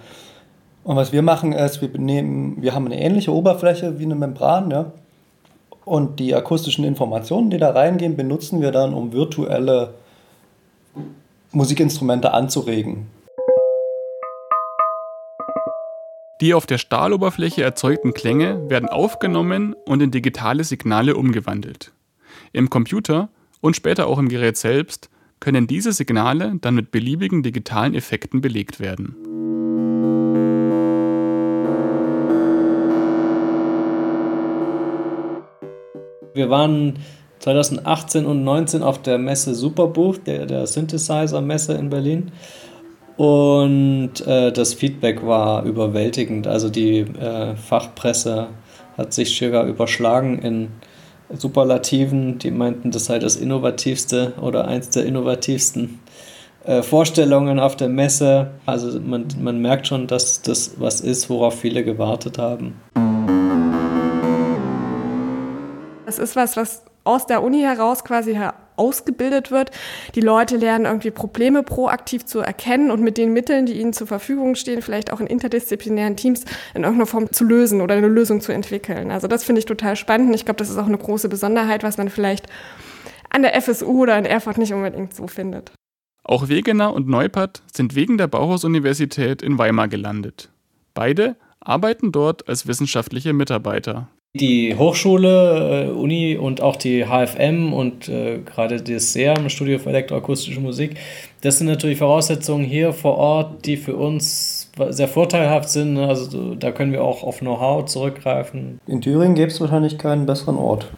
Und 0.85 0.97
was 0.97 1.13
wir 1.13 1.23
machen 1.23 1.53
ist, 1.53 1.81
wir 1.81 1.89
nehmen, 1.99 2.61
wir 2.61 2.75
haben 2.75 2.87
eine 2.87 3.01
ähnliche 3.01 3.33
Oberfläche 3.33 3.99
wie 3.99 4.05
eine 4.05 4.15
Membran, 4.15 4.71
ja. 4.71 4.93
Und 5.85 6.21
die 6.21 6.35
akustischen 6.35 6.85
Informationen, 6.85 7.51
die 7.51 7.59
da 7.59 7.71
reingehen, 7.71 8.17
benutzen 8.17 8.61
wir 8.61 8.71
dann, 8.71 8.95
um 8.95 9.13
virtuelle 9.13 9.95
Musikinstrumente 11.53 12.33
anzuregen. 12.33 13.07
Die 16.41 16.55
auf 16.55 16.67
der 16.67 16.79
Stahloberfläche 16.79 17.63
erzeugten 17.63 18.15
Klänge 18.15 18.69
werden 18.69 18.89
aufgenommen 18.89 19.75
und 19.87 20.03
in 20.03 20.11
digitale 20.11 20.65
Signale 20.65 21.15
umgewandelt. 21.15 21.93
Im 22.53 22.71
Computer 22.71 23.29
und 23.61 23.77
später 23.77 24.09
auch 24.09 24.19
im 24.19 24.29
Gerät 24.29 24.57
selbst 24.57 25.09
können 25.39 25.67
diese 25.67 25.93
Signale 25.93 26.55
dann 26.61 26.75
mit 26.75 26.91
beliebigen 26.91 27.43
digitalen 27.43 27.95
Effekten 27.95 28.41
belegt 28.41 28.81
werden. 28.81 29.32
Wir 36.43 36.51
waren 36.51 36.95
2018 37.39 38.27
und 38.27 38.43
2019 38.43 38.83
auf 38.83 39.01
der 39.01 39.17
Messe 39.17 39.55
Superbuch, 39.55 40.19
der, 40.19 40.45
der 40.47 40.67
Synthesizer-Messe 40.67 41.75
in 41.75 41.89
Berlin. 41.89 42.33
Und 43.17 44.27
äh, 44.27 44.51
das 44.51 44.75
Feedback 44.75 45.25
war 45.25 45.63
überwältigend. 45.63 46.49
Also 46.49 46.69
die 46.69 46.99
äh, 46.99 47.55
Fachpresse 47.55 48.49
hat 48.99 49.13
sich 49.13 49.39
sogar 49.39 49.67
überschlagen 49.67 50.41
in 50.41 50.69
Superlativen. 51.33 52.41
Die 52.41 52.51
meinten, 52.51 52.91
das 52.91 53.05
sei 53.05 53.21
das 53.21 53.37
innovativste 53.37 54.33
oder 54.41 54.67
eins 54.67 54.91
der 54.91 55.07
innovativsten 55.07 56.01
äh, 56.65 56.83
Vorstellungen 56.83 57.61
auf 57.61 57.77
der 57.77 57.89
Messe. 57.89 58.51
Also 58.67 58.99
man, 58.99 59.29
man 59.41 59.61
merkt 59.61 59.87
schon, 59.87 60.09
dass 60.09 60.43
das 60.43 60.73
was 60.79 61.01
ist, 61.01 61.31
worauf 61.31 61.61
viele 61.61 61.85
gewartet 61.85 62.39
haben. 62.39 62.81
Das 66.07 66.19
ist 66.19 66.37
was, 66.37 66.57
was 66.57 66.85
aus 67.05 67.27
der 67.27 67.43
Uni 67.43 67.61
heraus 67.61 68.05
quasi 68.05 68.39
ausgebildet 68.77 69.51
wird. 69.51 69.71
Die 70.15 70.21
Leute 70.21 70.57
lernen 70.57 70.87
irgendwie 70.87 71.11
Probleme 71.11 71.63
proaktiv 71.63 72.25
zu 72.25 72.41
erkennen 72.41 72.91
und 72.91 73.03
mit 73.03 73.19
den 73.19 73.33
Mitteln, 73.33 73.67
die 73.67 73.81
ihnen 73.81 73.93
zur 73.93 74.07
Verfügung 74.07 74.55
stehen, 74.55 74.83
vielleicht 74.83 75.13
auch 75.13 75.21
in 75.21 75.27
interdisziplinären 75.27 76.17
Teams 76.17 76.45
in 76.75 76.83
irgendeiner 76.83 77.07
Form 77.07 77.33
zu 77.33 77.45
lösen 77.45 77.81
oder 77.81 77.95
eine 77.95 78.09
Lösung 78.09 78.41
zu 78.41 78.53
entwickeln. 78.53 79.11
Also 79.11 79.29
das 79.29 79.45
finde 79.45 79.61
ich 79.61 79.67
total 79.67 79.97
spannend. 79.97 80.35
Ich 80.35 80.45
glaube, 80.45 80.59
das 80.59 80.71
ist 80.71 80.79
auch 80.79 80.87
eine 80.87 80.99
große 80.99 81.29
Besonderheit, 81.29 81.83
was 81.83 81.99
man 81.99 82.09
vielleicht 82.09 82.47
an 83.31 83.43
der 83.43 83.61
FSU 83.61 84.03
oder 84.03 84.19
in 84.19 84.25
Erfurt 84.25 84.59
nicht 84.59 84.73
unbedingt 84.73 85.15
so 85.15 85.27
findet. 85.27 85.73
Auch 86.25 86.49
Wegener 86.49 86.95
und 86.95 87.09
Neupert 87.09 87.63
sind 87.73 87.95
wegen 87.95 88.17
der 88.17 88.29
Bauhaus-Universität 88.29 89.43
in 89.43 89.59
Weimar 89.59 89.89
gelandet. 89.89 90.51
Beide 90.95 91.37
arbeiten 91.59 92.13
dort 92.13 92.49
als 92.49 92.67
wissenschaftliche 92.67 93.33
Mitarbeiter. 93.33 94.09
Die 94.35 94.75
Hochschule, 94.75 95.89
äh, 95.89 95.91
Uni 95.91 96.39
und 96.39 96.63
auch 96.63 96.77
die 96.77 97.05
HFM 97.05 97.75
und 97.75 98.09
äh, 98.09 98.39
gerade 98.39 98.81
das 98.81 99.13
SEAM, 99.13 99.51
Studio 99.51 99.79
für 99.79 99.91
elektroakustische 99.91 100.59
Musik, 100.59 100.95
das 101.43 101.59
sind 101.59 101.67
natürlich 101.67 101.99
Voraussetzungen 101.99 102.65
hier 102.65 102.95
vor 102.95 103.19
Ort, 103.19 103.67
die 103.67 103.77
für 103.77 103.95
uns 103.95 104.71
sehr 104.89 105.09
vorteilhaft 105.09 105.69
sind. 105.69 105.99
Also 105.99 106.55
da 106.55 106.73
können 106.73 106.93
wir 106.93 107.05
auch 107.05 107.23
auf 107.23 107.41
Know-how 107.41 107.85
zurückgreifen. 107.85 108.81
In 108.87 109.03
Thüringen 109.03 109.35
gäbe 109.35 109.51
es 109.51 109.61
wahrscheinlich 109.61 109.99
keinen 109.99 110.25
besseren 110.25 110.57
Ort. 110.57 110.91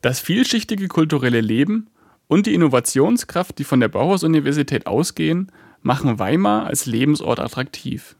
Das 0.00 0.20
vielschichtige 0.20 0.86
kulturelle 0.86 1.40
Leben 1.40 1.88
und 2.26 2.46
die 2.46 2.54
Innovationskraft, 2.54 3.58
die 3.58 3.64
von 3.64 3.80
der 3.80 3.88
Bauhaus-Universität 3.88 4.86
ausgehen, 4.86 5.52
machen 5.82 6.18
Weimar 6.18 6.66
als 6.66 6.86
Lebensort 6.86 7.40
attraktiv. 7.40 8.16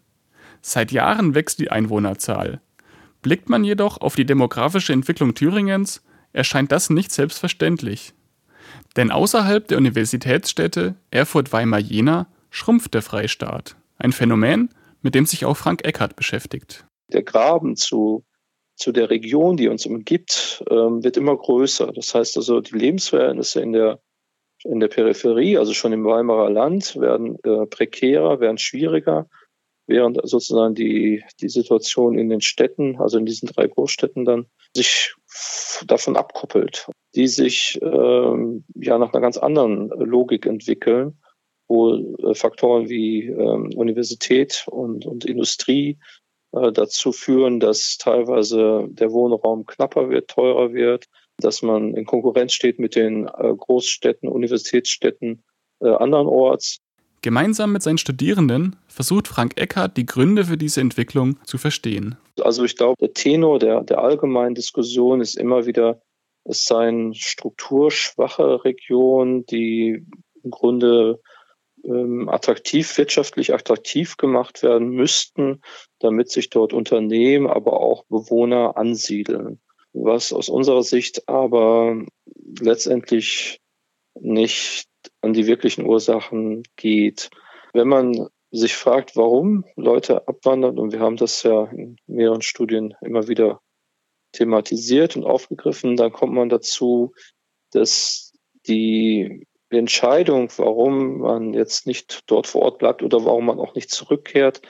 Seit 0.61 0.93
Jahren 0.93 1.35
wächst 1.35 1.59
die 1.59 1.71
Einwohnerzahl. 1.71 2.61
Blickt 3.23 3.49
man 3.49 3.65
jedoch 3.65 3.99
auf 3.99 4.17
die 4.17 4.27
demografische 4.27 4.93
Entwicklung 4.93 5.35
Thüringens, 5.35 6.03
erscheint 6.33 6.73
das 6.73 6.91
nicht 6.91 7.11
selbstverständlich. 7.11 8.13
Denn 8.97 9.11
außerhalb 9.11 9.67
der 9.67 9.79
Universitätsstädte 9.79 10.95
Erfurt-Weimar-Jena 11.11 12.27
schrumpft 12.51 12.95
der 12.95 13.03
Freistaat. 13.03 13.77
Ein 13.99 14.13
Phänomen, 14.13 14.71
mit 15.03 15.15
dem 15.15 15.27
sich 15.27 15.45
auch 15.45 15.57
Frank 15.57 15.85
Eckert 15.85 16.17
beschäftigt. 16.17 16.87
Der 17.13 17.23
Graben 17.23 17.77
zu, 17.77 18.25
zu 18.77 18.93
der 18.93 19.11
Region, 19.11 19.57
die 19.57 19.69
uns 19.69 19.87
umgibt, 19.87 20.65
ähm, 20.71 21.05
wird 21.05 21.17
immer 21.17 21.37
größer. 21.37 21.93
Das 21.93 22.15
heißt 22.15 22.37
also, 22.37 22.61
die 22.61 22.77
Lebensverhältnisse 22.77 23.61
in 23.61 23.73
der, 23.73 24.01
in 24.65 24.81
der 24.81 24.89
Peripherie, 24.89 25.59
also 25.59 25.73
schon 25.73 25.93
im 25.93 26.05
Weimarer 26.05 26.51
Land, 26.51 26.97
werden 26.97 27.39
äh, 27.45 27.67
prekärer, 27.67 28.41
werden 28.41 28.59
schwieriger, 28.59 29.29
während 29.87 30.19
sozusagen 30.23 30.75
die, 30.75 31.23
die 31.41 31.49
Situation 31.49 32.19
in 32.19 32.29
den 32.29 32.41
Städten, 32.41 32.97
also 32.97 33.19
in 33.19 33.27
diesen 33.27 33.49
drei 33.49 33.67
Großstädten 33.69 34.25
dann, 34.25 34.47
sich 34.75 35.15
davon 35.87 36.17
abkoppelt, 36.17 36.89
die 37.15 37.29
sich 37.29 37.79
ähm, 37.83 38.65
ja 38.75 38.99
nach 38.99 39.13
einer 39.13 39.21
ganz 39.21 39.37
anderen 39.37 39.89
Logik 39.89 40.47
entwickeln, 40.47 41.21
wo 41.69 41.95
äh, 41.95 42.35
Faktoren 42.35 42.89
wie 42.89 43.27
ähm, 43.27 43.71
Universität 43.77 44.67
und, 44.69 45.07
und 45.07 45.25
Industrie 45.25 45.99
dazu 46.73 47.13
führen, 47.13 47.61
dass 47.61 47.99
teilweise 47.99 48.87
der 48.89 49.11
Wohnraum 49.13 49.67
knapper 49.67 50.11
wird, 50.11 50.29
teurer 50.29 50.73
wird, 50.73 51.07
dass 51.39 51.63
man 51.63 51.95
in 51.95 52.05
Konkurrenz 52.05 52.53
steht 52.53 52.79
mit 52.79 52.95
den 52.95 53.27
äh, 53.27 53.55
Großstädten, 53.57 54.29
Universitätsstädten 54.29 55.43
äh, 55.81 55.89
andernorts. 55.89 56.79
Gemeinsam 57.23 57.73
mit 57.73 57.83
seinen 57.83 57.99
Studierenden 57.99 58.77
versucht 58.87 59.29
Frank 59.29 59.59
Eckhardt, 59.59 59.97
die 59.97 60.07
Gründe 60.07 60.45
für 60.45 60.59
diese 60.59 60.81
Entwicklung 60.81 61.39
zu 61.45 61.59
verstehen. 61.59 62.17
Also 62.41 62.65
ich 62.65 62.77
glaube, 62.77 62.97
der 63.01 63.15
Tenor 63.15 63.59
der, 63.59 63.83
der 63.83 63.99
allgemeinen 63.99 64.55
Diskussion 64.55 65.21
ist 65.21 65.37
immer 65.37 65.67
wieder, 65.67 66.03
es 66.45 66.67
seien 66.67 67.15
strukturschwache 67.15 68.65
Regionen, 68.65 69.47
die 69.47 70.07
im 70.43 70.51
Grunde 70.51 71.21
ähm, 71.85 72.29
attraktiv, 72.29 72.97
wirtschaftlich 72.99 73.53
attraktiv 73.53 74.17
gemacht 74.17 74.63
werden 74.63 74.91
müssten, 74.91 75.63
damit 75.99 76.31
sich 76.31 76.51
dort 76.51 76.73
Unternehmen, 76.73 77.47
aber 77.47 77.81
auch 77.81 78.05
Bewohner 78.07 78.77
ansiedeln. 78.77 79.61
Was 79.93 80.33
aus 80.33 80.49
unserer 80.49 80.83
Sicht 80.83 81.29
aber 81.29 82.05
letztendlich 82.61 83.61
nicht 84.21 84.89
an 85.21 85.33
die 85.33 85.47
wirklichen 85.47 85.87
Ursachen 85.87 86.63
geht. 86.77 87.31
Wenn 87.73 87.89
man 87.89 88.29
sich 88.51 88.77
fragt, 88.77 89.17
warum 89.17 89.65
Leute 89.77 90.29
abwandern, 90.29 90.79
und 90.79 90.93
wir 90.93 91.01
haben 91.01 91.17
das 91.17 91.43
ja 91.43 91.65
in 91.65 91.97
mehreren 92.07 92.43
Studien 92.43 92.95
immer 93.01 93.29
wieder 93.29 93.61
thematisiert 94.33 95.17
und 95.17 95.25
aufgegriffen, 95.25 95.97
dann 95.97 96.13
kommt 96.13 96.35
man 96.35 96.49
dazu, 96.49 97.15
dass 97.73 98.33
die 98.67 99.47
Entscheidung, 99.71 100.51
warum 100.57 101.19
man 101.19 101.55
jetzt 101.55 101.87
nicht 101.87 102.23
dort 102.27 102.47
vor 102.47 102.63
Ort 102.63 102.79
bleibt 102.79 103.03
oder 103.03 103.25
warum 103.25 103.47
man 103.47 103.59
auch 103.59 103.75
nicht 103.75 103.91
zurückkehrt, 103.91 104.63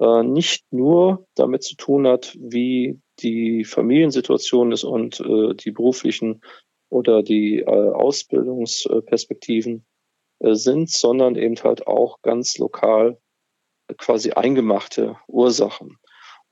äh, 0.00 0.22
nicht 0.22 0.70
nur 0.72 1.26
damit 1.34 1.62
zu 1.62 1.76
tun 1.76 2.06
hat, 2.06 2.36
wie 2.38 3.00
die 3.20 3.64
Familiensituation 3.64 4.72
ist 4.72 4.84
und 4.84 5.20
äh, 5.20 5.54
die 5.54 5.70
beruflichen 5.70 6.42
oder 6.90 7.22
die 7.22 7.60
äh, 7.60 7.66
Ausbildungsperspektiven 7.66 9.86
sind, 10.44 10.90
sondern 10.90 11.36
eben 11.36 11.54
halt 11.62 11.86
auch 11.86 12.20
ganz 12.22 12.58
lokal 12.58 13.16
quasi 13.96 14.32
eingemachte 14.32 15.16
Ursachen. 15.28 15.98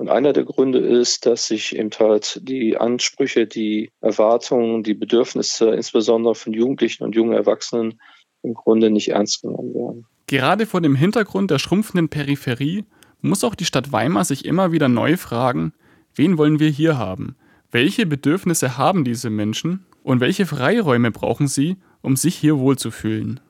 Und 0.00 0.08
einer 0.08 0.32
der 0.32 0.44
Gründe 0.44 0.78
ist, 0.78 1.26
dass 1.26 1.48
sich 1.48 1.76
eben 1.76 1.90
halt 1.98 2.40
die 2.48 2.78
Ansprüche, 2.78 3.46
die 3.46 3.90
Erwartungen, 4.00 4.82
die 4.82 4.94
Bedürfnisse 4.94 5.72
insbesondere 5.74 6.34
von 6.34 6.54
Jugendlichen 6.54 7.04
und 7.04 7.14
jungen 7.14 7.34
Erwachsenen 7.34 8.00
im 8.42 8.54
Grunde 8.54 8.88
nicht 8.88 9.10
ernst 9.10 9.42
genommen 9.42 9.74
werden. 9.74 10.06
Gerade 10.26 10.64
vor 10.64 10.80
dem 10.80 10.94
Hintergrund 10.94 11.50
der 11.50 11.58
schrumpfenden 11.58 12.08
Peripherie 12.08 12.86
muss 13.20 13.44
auch 13.44 13.54
die 13.54 13.66
Stadt 13.66 13.92
Weimar 13.92 14.24
sich 14.24 14.46
immer 14.46 14.72
wieder 14.72 14.88
neu 14.88 15.18
fragen, 15.18 15.74
wen 16.14 16.38
wollen 16.38 16.60
wir 16.60 16.70
hier 16.70 16.96
haben? 16.96 17.36
Welche 17.70 18.06
Bedürfnisse 18.06 18.78
haben 18.78 19.04
diese 19.04 19.28
Menschen 19.28 19.84
und 20.02 20.20
welche 20.20 20.46
Freiräume 20.46 21.10
brauchen 21.10 21.46
sie, 21.46 21.76
um 22.00 22.16
sich 22.16 22.36
hier 22.36 22.58
wohlzufühlen? 22.58 23.40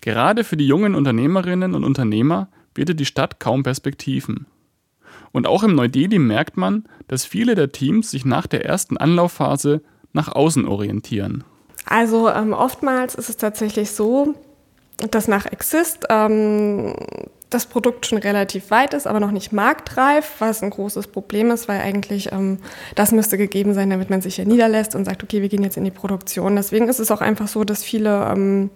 Gerade 0.00 0.44
für 0.44 0.56
die 0.56 0.68
jungen 0.68 0.94
Unternehmerinnen 0.94 1.74
und 1.74 1.82
Unternehmer 1.82 2.50
bietet 2.72 3.00
die 3.00 3.04
Stadt 3.04 3.40
kaum 3.40 3.64
Perspektiven. 3.64 4.46
Und 5.32 5.46
auch 5.46 5.62
im 5.62 5.74
Neu-Delhi 5.74 6.18
merkt 6.18 6.56
man, 6.56 6.84
dass 7.08 7.24
viele 7.24 7.54
der 7.54 7.72
Teams 7.72 8.10
sich 8.10 8.24
nach 8.24 8.46
der 8.46 8.64
ersten 8.64 8.96
Anlaufphase 8.96 9.82
nach 10.12 10.28
außen 10.28 10.66
orientieren. 10.66 11.44
Also 11.86 12.28
ähm, 12.28 12.52
oftmals 12.52 13.14
ist 13.14 13.28
es 13.28 13.36
tatsächlich 13.36 13.90
so, 13.92 14.34
dass 15.10 15.26
nach 15.28 15.46
Exist 15.46 16.06
ähm, 16.10 16.94
das 17.50 17.66
Produkt 17.66 18.06
schon 18.06 18.18
relativ 18.18 18.70
weit 18.70 18.94
ist, 18.94 19.06
aber 19.06 19.20
noch 19.20 19.30
nicht 19.30 19.52
marktreif, 19.52 20.36
was 20.38 20.62
ein 20.62 20.70
großes 20.70 21.08
Problem 21.08 21.50
ist, 21.50 21.68
weil 21.68 21.80
eigentlich 21.80 22.32
ähm, 22.32 22.58
das 22.94 23.12
müsste 23.12 23.36
gegeben 23.36 23.74
sein, 23.74 23.90
damit 23.90 24.10
man 24.10 24.22
sich 24.22 24.36
hier 24.36 24.46
niederlässt 24.46 24.94
und 24.94 25.04
sagt, 25.04 25.22
okay, 25.22 25.42
wir 25.42 25.48
gehen 25.48 25.62
jetzt 25.62 25.76
in 25.76 25.84
die 25.84 25.90
Produktion. 25.90 26.56
Deswegen 26.56 26.88
ist 26.88 27.00
es 27.00 27.10
auch 27.10 27.20
einfach 27.20 27.48
so, 27.48 27.64
dass 27.64 27.82
viele 27.84 28.26
ähm, 28.30 28.70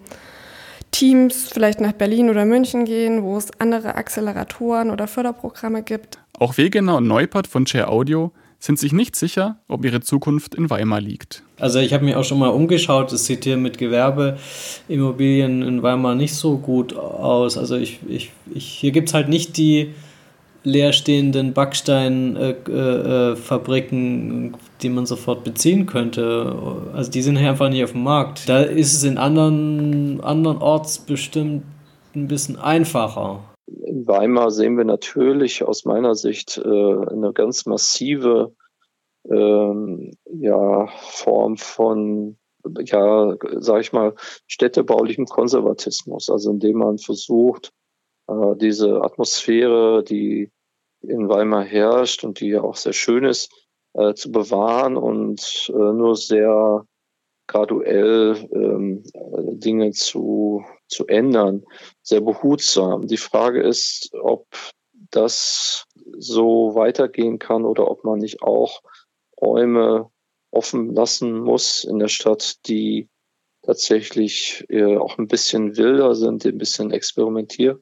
Teams 0.90 1.48
vielleicht 1.52 1.80
nach 1.80 1.92
Berlin 1.92 2.30
oder 2.30 2.44
München 2.44 2.84
gehen, 2.84 3.22
wo 3.22 3.36
es 3.36 3.48
andere 3.58 3.96
Acceleratoren 3.96 4.90
oder 4.90 5.06
Förderprogramme 5.06 5.82
gibt. 5.82 6.18
Auch 6.38 6.58
Wegener 6.58 6.96
und 6.96 7.06
Neupert 7.06 7.46
von 7.46 7.66
Share 7.66 7.88
Audio 7.88 8.32
sind 8.58 8.78
sich 8.78 8.92
nicht 8.92 9.16
sicher, 9.16 9.56
ob 9.68 9.84
ihre 9.84 10.00
Zukunft 10.00 10.54
in 10.54 10.70
Weimar 10.70 11.00
liegt. 11.00 11.42
Also 11.58 11.78
ich 11.78 11.94
habe 11.94 12.04
mich 12.04 12.14
auch 12.14 12.24
schon 12.24 12.38
mal 12.38 12.48
umgeschaut, 12.48 13.12
es 13.12 13.26
sieht 13.26 13.44
hier 13.44 13.56
mit 13.56 13.78
Gewerbeimmobilien 13.78 15.62
in 15.62 15.82
Weimar 15.82 16.14
nicht 16.14 16.34
so 16.34 16.58
gut 16.58 16.94
aus. 16.94 17.56
Also 17.56 17.76
ich, 17.76 18.00
ich, 18.08 18.32
ich 18.54 18.66
hier 18.66 18.92
gibt 18.92 19.08
es 19.08 19.14
halt 19.14 19.28
nicht 19.28 19.56
die 19.56 19.94
leerstehenden 20.62 21.54
Backsteinfabriken, 21.54 24.44
äh, 24.44 24.48
äh, 24.48 24.52
die 24.82 24.88
man 24.88 25.06
sofort 25.06 25.44
beziehen 25.44 25.86
könnte. 25.86 26.56
Also 26.92 27.10
die 27.10 27.22
sind 27.22 27.38
hier 27.38 27.50
einfach 27.50 27.70
nicht 27.70 27.84
auf 27.84 27.92
dem 27.92 28.02
Markt. 28.02 28.48
Da 28.48 28.62
ist 28.62 28.92
es 28.92 29.04
in 29.04 29.16
anderen, 29.16 30.20
anderen 30.22 30.58
Orts 30.58 30.98
bestimmt 30.98 31.62
ein 32.14 32.28
bisschen 32.28 32.58
einfacher. 32.58 33.40
In 33.96 34.06
Weimar 34.06 34.50
sehen 34.50 34.76
wir 34.76 34.84
natürlich 34.84 35.64
aus 35.64 35.86
meiner 35.86 36.14
Sicht 36.14 36.58
äh, 36.58 36.60
eine 36.60 37.32
ganz 37.32 37.64
massive 37.64 38.54
ähm, 39.26 40.10
ja, 40.26 40.86
Form 40.86 41.56
von, 41.56 42.36
ja, 42.80 43.34
sag 43.54 43.80
ich 43.80 43.94
mal, 43.94 44.14
städtebaulichem 44.46 45.24
Konservatismus, 45.24 46.28
also 46.28 46.50
indem 46.50 46.76
man 46.76 46.98
versucht, 46.98 47.72
äh, 48.28 48.56
diese 48.56 49.00
Atmosphäre, 49.00 50.04
die 50.04 50.52
in 51.00 51.30
Weimar 51.30 51.64
herrscht 51.64 52.22
und 52.22 52.40
die 52.40 52.48
ja 52.48 52.60
auch 52.60 52.76
sehr 52.76 52.92
schön 52.92 53.24
ist, 53.24 53.50
äh, 53.94 54.12
zu 54.12 54.30
bewahren 54.30 54.98
und 54.98 55.72
äh, 55.72 55.72
nur 55.72 56.16
sehr 56.16 56.84
graduell 57.46 58.48
ähm, 58.52 59.02
Dinge 59.58 59.92
zu, 59.92 60.64
zu 60.88 61.06
ändern, 61.06 61.64
sehr 62.02 62.20
behutsam. 62.20 63.06
Die 63.06 63.16
Frage 63.16 63.62
ist, 63.62 64.10
ob 64.14 64.46
das 65.10 65.86
so 66.18 66.74
weitergehen 66.74 67.38
kann 67.38 67.64
oder 67.64 67.90
ob 67.90 68.04
man 68.04 68.18
nicht 68.18 68.42
auch 68.42 68.82
Räume 69.40 70.10
offen 70.50 70.94
lassen 70.94 71.38
muss 71.38 71.84
in 71.84 71.98
der 71.98 72.08
Stadt, 72.08 72.56
die 72.66 73.08
tatsächlich 73.62 74.64
äh, 74.68 74.96
auch 74.96 75.18
ein 75.18 75.28
bisschen 75.28 75.76
wilder 75.76 76.14
sind, 76.14 76.44
die 76.44 76.48
ein 76.48 76.58
bisschen 76.58 76.92
experimentier 76.92 77.80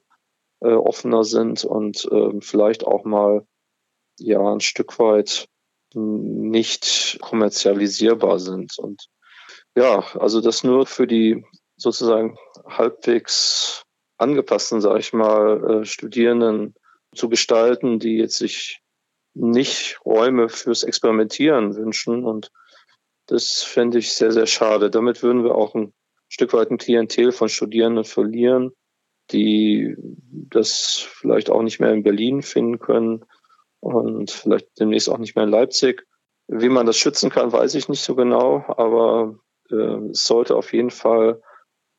äh, 0.61 0.73
offener 0.73 1.23
sind 1.23 1.63
und 1.63 2.05
äh, 2.11 2.41
vielleicht 2.41 2.85
auch 2.85 3.05
mal 3.05 3.45
ja 4.19 4.41
ein 4.51 4.61
Stück 4.61 4.99
weit 4.99 5.47
nicht 5.93 7.19
kommerzialisierbar 7.21 8.39
sind. 8.39 8.77
Und 8.77 9.07
ja, 9.75 10.03
also 10.17 10.41
das 10.41 10.63
nur 10.63 10.85
für 10.85 11.07
die 11.07 11.45
sozusagen 11.77 12.37
halbwegs 12.65 13.83
angepassten, 14.17 14.81
sage 14.81 14.99
ich 14.99 15.13
mal, 15.13 15.81
äh, 15.81 15.85
Studierenden 15.85 16.75
zu 17.13 17.29
gestalten, 17.29 17.99
die 17.99 18.17
jetzt 18.17 18.37
sich 18.37 18.81
nicht 19.33 19.99
Räume 20.05 20.49
fürs 20.49 20.83
Experimentieren 20.83 21.75
wünschen. 21.75 22.23
Und 22.23 22.51
das 23.27 23.63
fände 23.63 23.97
ich 23.97 24.13
sehr, 24.13 24.31
sehr 24.31 24.47
schade. 24.47 24.89
Damit 24.89 25.21
würden 25.21 25.43
wir 25.43 25.55
auch 25.55 25.75
ein 25.75 25.93
Stück 26.29 26.53
weit 26.53 26.71
ein 26.71 26.77
Klientel 26.77 27.31
von 27.31 27.49
Studierenden 27.49 28.05
verlieren, 28.05 28.71
die 29.31 29.95
das 29.97 31.05
vielleicht 31.09 31.49
auch 31.49 31.61
nicht 31.61 31.79
mehr 31.79 31.91
in 31.91 32.03
Berlin 32.03 32.41
finden 32.41 32.79
können 32.79 33.25
und 33.79 34.31
vielleicht 34.31 34.79
demnächst 34.79 35.09
auch 35.09 35.17
nicht 35.17 35.35
mehr 35.35 35.45
in 35.45 35.51
Leipzig. 35.51 36.05
Wie 36.47 36.69
man 36.69 36.85
das 36.85 36.97
schützen 36.97 37.29
kann, 37.29 37.51
weiß 37.51 37.75
ich 37.75 37.89
nicht 37.89 38.01
so 38.01 38.15
genau, 38.15 38.63
aber 38.67 39.39
äh, 39.71 40.09
es 40.11 40.23
sollte 40.25 40.55
auf 40.55 40.73
jeden 40.73 40.91
Fall 40.91 41.41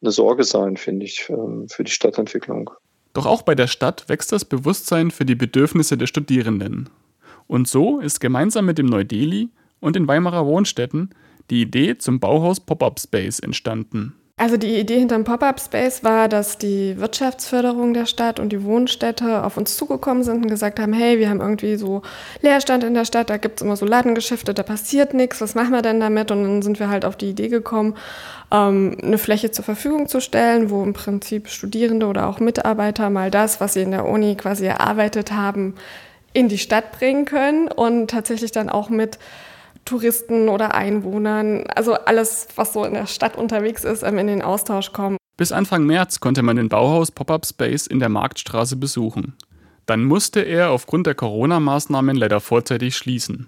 eine 0.02 0.10
Sorge 0.10 0.44
sein, 0.44 0.76
finde 0.76 1.06
ich, 1.06 1.28
äh, 1.28 1.68
für 1.68 1.84
die 1.84 1.90
Stadtentwicklung. 1.90 2.70
Doch 3.12 3.26
auch 3.26 3.42
bei 3.42 3.54
der 3.54 3.66
Stadt 3.66 4.08
wächst 4.08 4.32
das 4.32 4.44
Bewusstsein 4.44 5.10
für 5.10 5.24
die 5.24 5.34
Bedürfnisse 5.34 5.96
der 5.96 6.06
Studierenden. 6.06 6.90
Und 7.46 7.68
so 7.68 8.00
ist 8.00 8.20
gemeinsam 8.20 8.66
mit 8.66 8.78
dem 8.78 8.86
Neu-Delhi 8.86 9.48
und 9.80 9.96
den 9.96 10.06
Weimarer 10.08 10.46
Wohnstätten 10.46 11.14
die 11.50 11.62
Idee 11.62 11.96
zum 11.96 12.20
Bauhaus 12.20 12.60
Pop-Up 12.60 12.98
Space 12.98 13.38
entstanden. 13.38 14.14
Also 14.38 14.58
die 14.58 14.78
Idee 14.78 14.98
hinterm 14.98 15.24
Pop-up 15.24 15.58
Space 15.58 16.04
war, 16.04 16.28
dass 16.28 16.58
die 16.58 16.98
Wirtschaftsförderung 16.98 17.94
der 17.94 18.04
Stadt 18.04 18.38
und 18.38 18.50
die 18.50 18.62
Wohnstädte 18.64 19.42
auf 19.42 19.56
uns 19.56 19.78
zugekommen 19.78 20.24
sind 20.24 20.42
und 20.44 20.50
gesagt 20.50 20.78
haben, 20.78 20.92
hey, 20.92 21.18
wir 21.18 21.30
haben 21.30 21.40
irgendwie 21.40 21.76
so 21.76 22.02
Leerstand 22.42 22.84
in 22.84 22.92
der 22.92 23.06
Stadt, 23.06 23.30
da 23.30 23.38
gibt 23.38 23.58
es 23.58 23.64
immer 23.64 23.76
so 23.76 23.86
Ladengeschäfte, 23.86 24.52
da 24.52 24.62
passiert 24.62 25.14
nichts, 25.14 25.40
was 25.40 25.54
machen 25.54 25.70
wir 25.70 25.80
denn 25.80 26.00
damit? 26.00 26.30
Und 26.30 26.42
dann 26.42 26.60
sind 26.60 26.78
wir 26.78 26.90
halt 26.90 27.06
auf 27.06 27.16
die 27.16 27.30
Idee 27.30 27.48
gekommen, 27.48 27.94
ähm, 28.52 28.98
eine 29.02 29.16
Fläche 29.16 29.52
zur 29.52 29.64
Verfügung 29.64 30.06
zu 30.06 30.20
stellen, 30.20 30.68
wo 30.68 30.82
im 30.82 30.92
Prinzip 30.92 31.48
Studierende 31.48 32.04
oder 32.04 32.26
auch 32.28 32.38
Mitarbeiter 32.38 33.08
mal 33.08 33.30
das, 33.30 33.62
was 33.62 33.72
sie 33.72 33.80
in 33.80 33.90
der 33.92 34.04
Uni 34.04 34.34
quasi 34.36 34.66
erarbeitet 34.66 35.32
haben, 35.32 35.76
in 36.34 36.50
die 36.50 36.58
Stadt 36.58 36.92
bringen 36.92 37.24
können 37.24 37.68
und 37.68 38.10
tatsächlich 38.10 38.52
dann 38.52 38.68
auch 38.68 38.90
mit 38.90 39.18
Touristen 39.86 40.50
oder 40.50 40.74
Einwohnern, 40.74 41.64
also 41.74 41.94
alles, 41.94 42.48
was 42.56 42.74
so 42.74 42.84
in 42.84 42.94
der 42.94 43.06
Stadt 43.06 43.36
unterwegs 43.36 43.84
ist, 43.84 44.02
ähm, 44.02 44.18
in 44.18 44.26
den 44.26 44.42
Austausch 44.42 44.92
kommen. 44.92 45.16
Bis 45.38 45.52
Anfang 45.52 45.84
März 45.84 46.20
konnte 46.20 46.42
man 46.42 46.56
den 46.56 46.68
Bauhaus 46.68 47.10
Pop-Up 47.10 47.46
Space 47.46 47.86
in 47.86 47.98
der 47.98 48.08
Marktstraße 48.08 48.76
besuchen. 48.76 49.34
Dann 49.86 50.04
musste 50.04 50.40
er 50.40 50.70
aufgrund 50.70 51.06
der 51.06 51.14
Corona-Maßnahmen 51.14 52.16
leider 52.16 52.40
vorzeitig 52.40 52.96
schließen. 52.96 53.46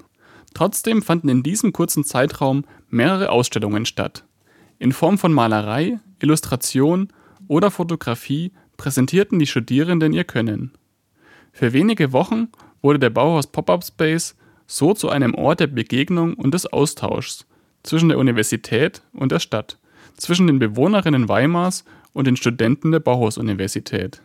Trotzdem 0.55 1.03
fanden 1.03 1.29
in 1.29 1.43
diesem 1.43 1.73
kurzen 1.73 2.05
Zeitraum 2.05 2.65
mehrere 2.89 3.31
Ausstellungen 3.31 3.87
statt. 3.87 4.25
In 4.79 4.93
Form 4.93 5.19
von 5.19 5.33
Malerei, 5.33 5.99
Illustration 6.21 7.09
oder 7.49 7.71
Fotografie 7.71 8.53
präsentierten 8.77 9.39
die 9.39 9.47
Studierenden 9.47 10.13
ihr 10.13 10.25
Können. 10.25 10.73
Für 11.53 11.73
wenige 11.73 12.13
Wochen 12.13 12.49
wurde 12.83 12.99
der 12.99 13.11
Bauhaus 13.11 13.49
Pop-Up 13.49 13.85
Space 13.85 14.37
so 14.69 14.95
zu 14.95 15.09
einem 15.09 15.35
Ort 15.35 15.61
der 15.61 15.67
Begegnung 15.67 16.35
und 16.35 16.55
des 16.55 16.67
Austauschs 16.67 17.47
zwischen 17.83 18.11
der 18.11 18.19
Universität 18.19 19.03
und 19.13 19.33
der 19.33 19.41
Stadt, 19.41 19.79
zwischen 20.17 20.47
den 20.47 20.59
Bewohnerinnen 20.59 21.29
Weimars 21.29 21.85
und 22.13 22.27
den 22.27 22.37
Studenten 22.37 22.93
der 22.93 23.01
Bauhaus-Universität. 23.01 24.21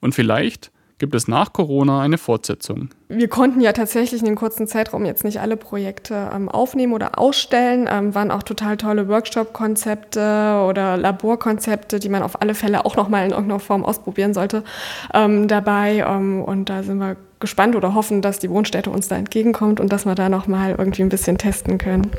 Und 0.00 0.14
vielleicht 0.14 0.72
gibt 1.04 1.14
es 1.14 1.28
nach 1.28 1.52
Corona 1.52 2.00
eine 2.00 2.16
Fortsetzung. 2.16 2.88
Wir 3.10 3.28
konnten 3.28 3.60
ja 3.60 3.74
tatsächlich 3.74 4.22
in 4.22 4.26
dem 4.26 4.36
kurzen 4.36 4.66
Zeitraum 4.66 5.04
jetzt 5.04 5.22
nicht 5.22 5.38
alle 5.38 5.58
Projekte 5.58 6.30
ähm, 6.34 6.48
aufnehmen 6.48 6.94
oder 6.94 7.18
ausstellen. 7.18 7.86
Ähm, 7.92 8.14
waren 8.14 8.30
auch 8.30 8.42
total 8.42 8.78
tolle 8.78 9.06
Workshop-Konzepte 9.06 10.64
oder 10.66 10.96
Laborkonzepte, 10.96 12.00
die 12.00 12.08
man 12.08 12.22
auf 12.22 12.40
alle 12.40 12.54
Fälle 12.54 12.86
auch 12.86 12.96
nochmal 12.96 13.26
in 13.26 13.32
irgendeiner 13.32 13.60
Form 13.60 13.84
ausprobieren 13.84 14.32
sollte, 14.32 14.64
ähm, 15.12 15.46
dabei. 15.46 16.06
Ähm, 16.08 16.42
und 16.42 16.70
da 16.70 16.82
sind 16.82 16.96
wir 16.96 17.16
gespannt 17.38 17.76
oder 17.76 17.94
hoffen, 17.94 18.22
dass 18.22 18.38
die 18.38 18.48
Wohnstätte 18.48 18.88
uns 18.88 19.08
da 19.08 19.16
entgegenkommt 19.16 19.80
und 19.80 19.92
dass 19.92 20.06
wir 20.06 20.14
da 20.14 20.30
nochmal 20.30 20.74
irgendwie 20.78 21.02
ein 21.02 21.10
bisschen 21.10 21.36
testen 21.36 21.76
können. 21.76 22.12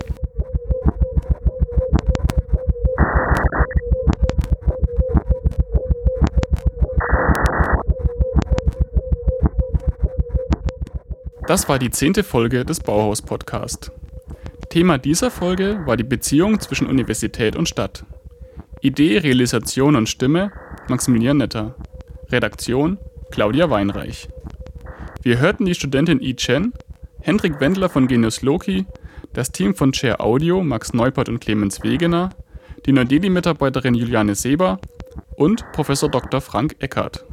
Das 11.48 11.70
war 11.70 11.78
die 11.78 11.92
zehnte 11.92 12.24
Folge 12.24 12.66
des 12.66 12.80
Bauhaus 12.80 13.22
Podcast. 13.22 13.92
Thema 14.70 14.98
dieser 14.98 15.30
Folge 15.30 15.80
war 15.86 15.96
die 15.96 16.04
Beziehung 16.04 16.60
zwischen 16.60 16.88
Universität 16.88 17.56
und 17.56 17.70
Stadt. 17.70 18.04
Idee, 18.82 19.20
Realisation 19.20 19.96
und 19.96 20.10
Stimme 20.10 20.52
Maximilian 20.88 21.38
Netter. 21.38 21.76
Redaktion 22.32 22.98
Claudia 23.30 23.70
Weinreich. 23.70 24.28
Wir 25.22 25.38
hörten 25.38 25.66
die 25.66 25.76
Studentin 25.76 26.20
Yi 26.20 26.36
Chen, 26.36 26.74
Hendrik 27.22 27.60
Wendler 27.60 27.90
von 27.90 28.08
Genius 28.08 28.42
Loki, 28.42 28.88
das 29.34 29.52
Team 29.52 29.76
von 29.76 29.92
Chair 29.92 30.22
Audio 30.22 30.64
Max 30.64 30.94
Neupert 30.94 31.30
und 31.30 31.42
Clemens 31.42 31.84
Wegener, 31.84 32.32
die 32.88 32.92
Neudeli-Mitarbeiterin 32.92 33.94
Juliane 33.94 34.34
Seber 34.34 34.80
und 35.36 35.64
Professor 35.74 36.10
Dr. 36.10 36.42
Frank 36.42 36.76
Eckert. 36.80 37.24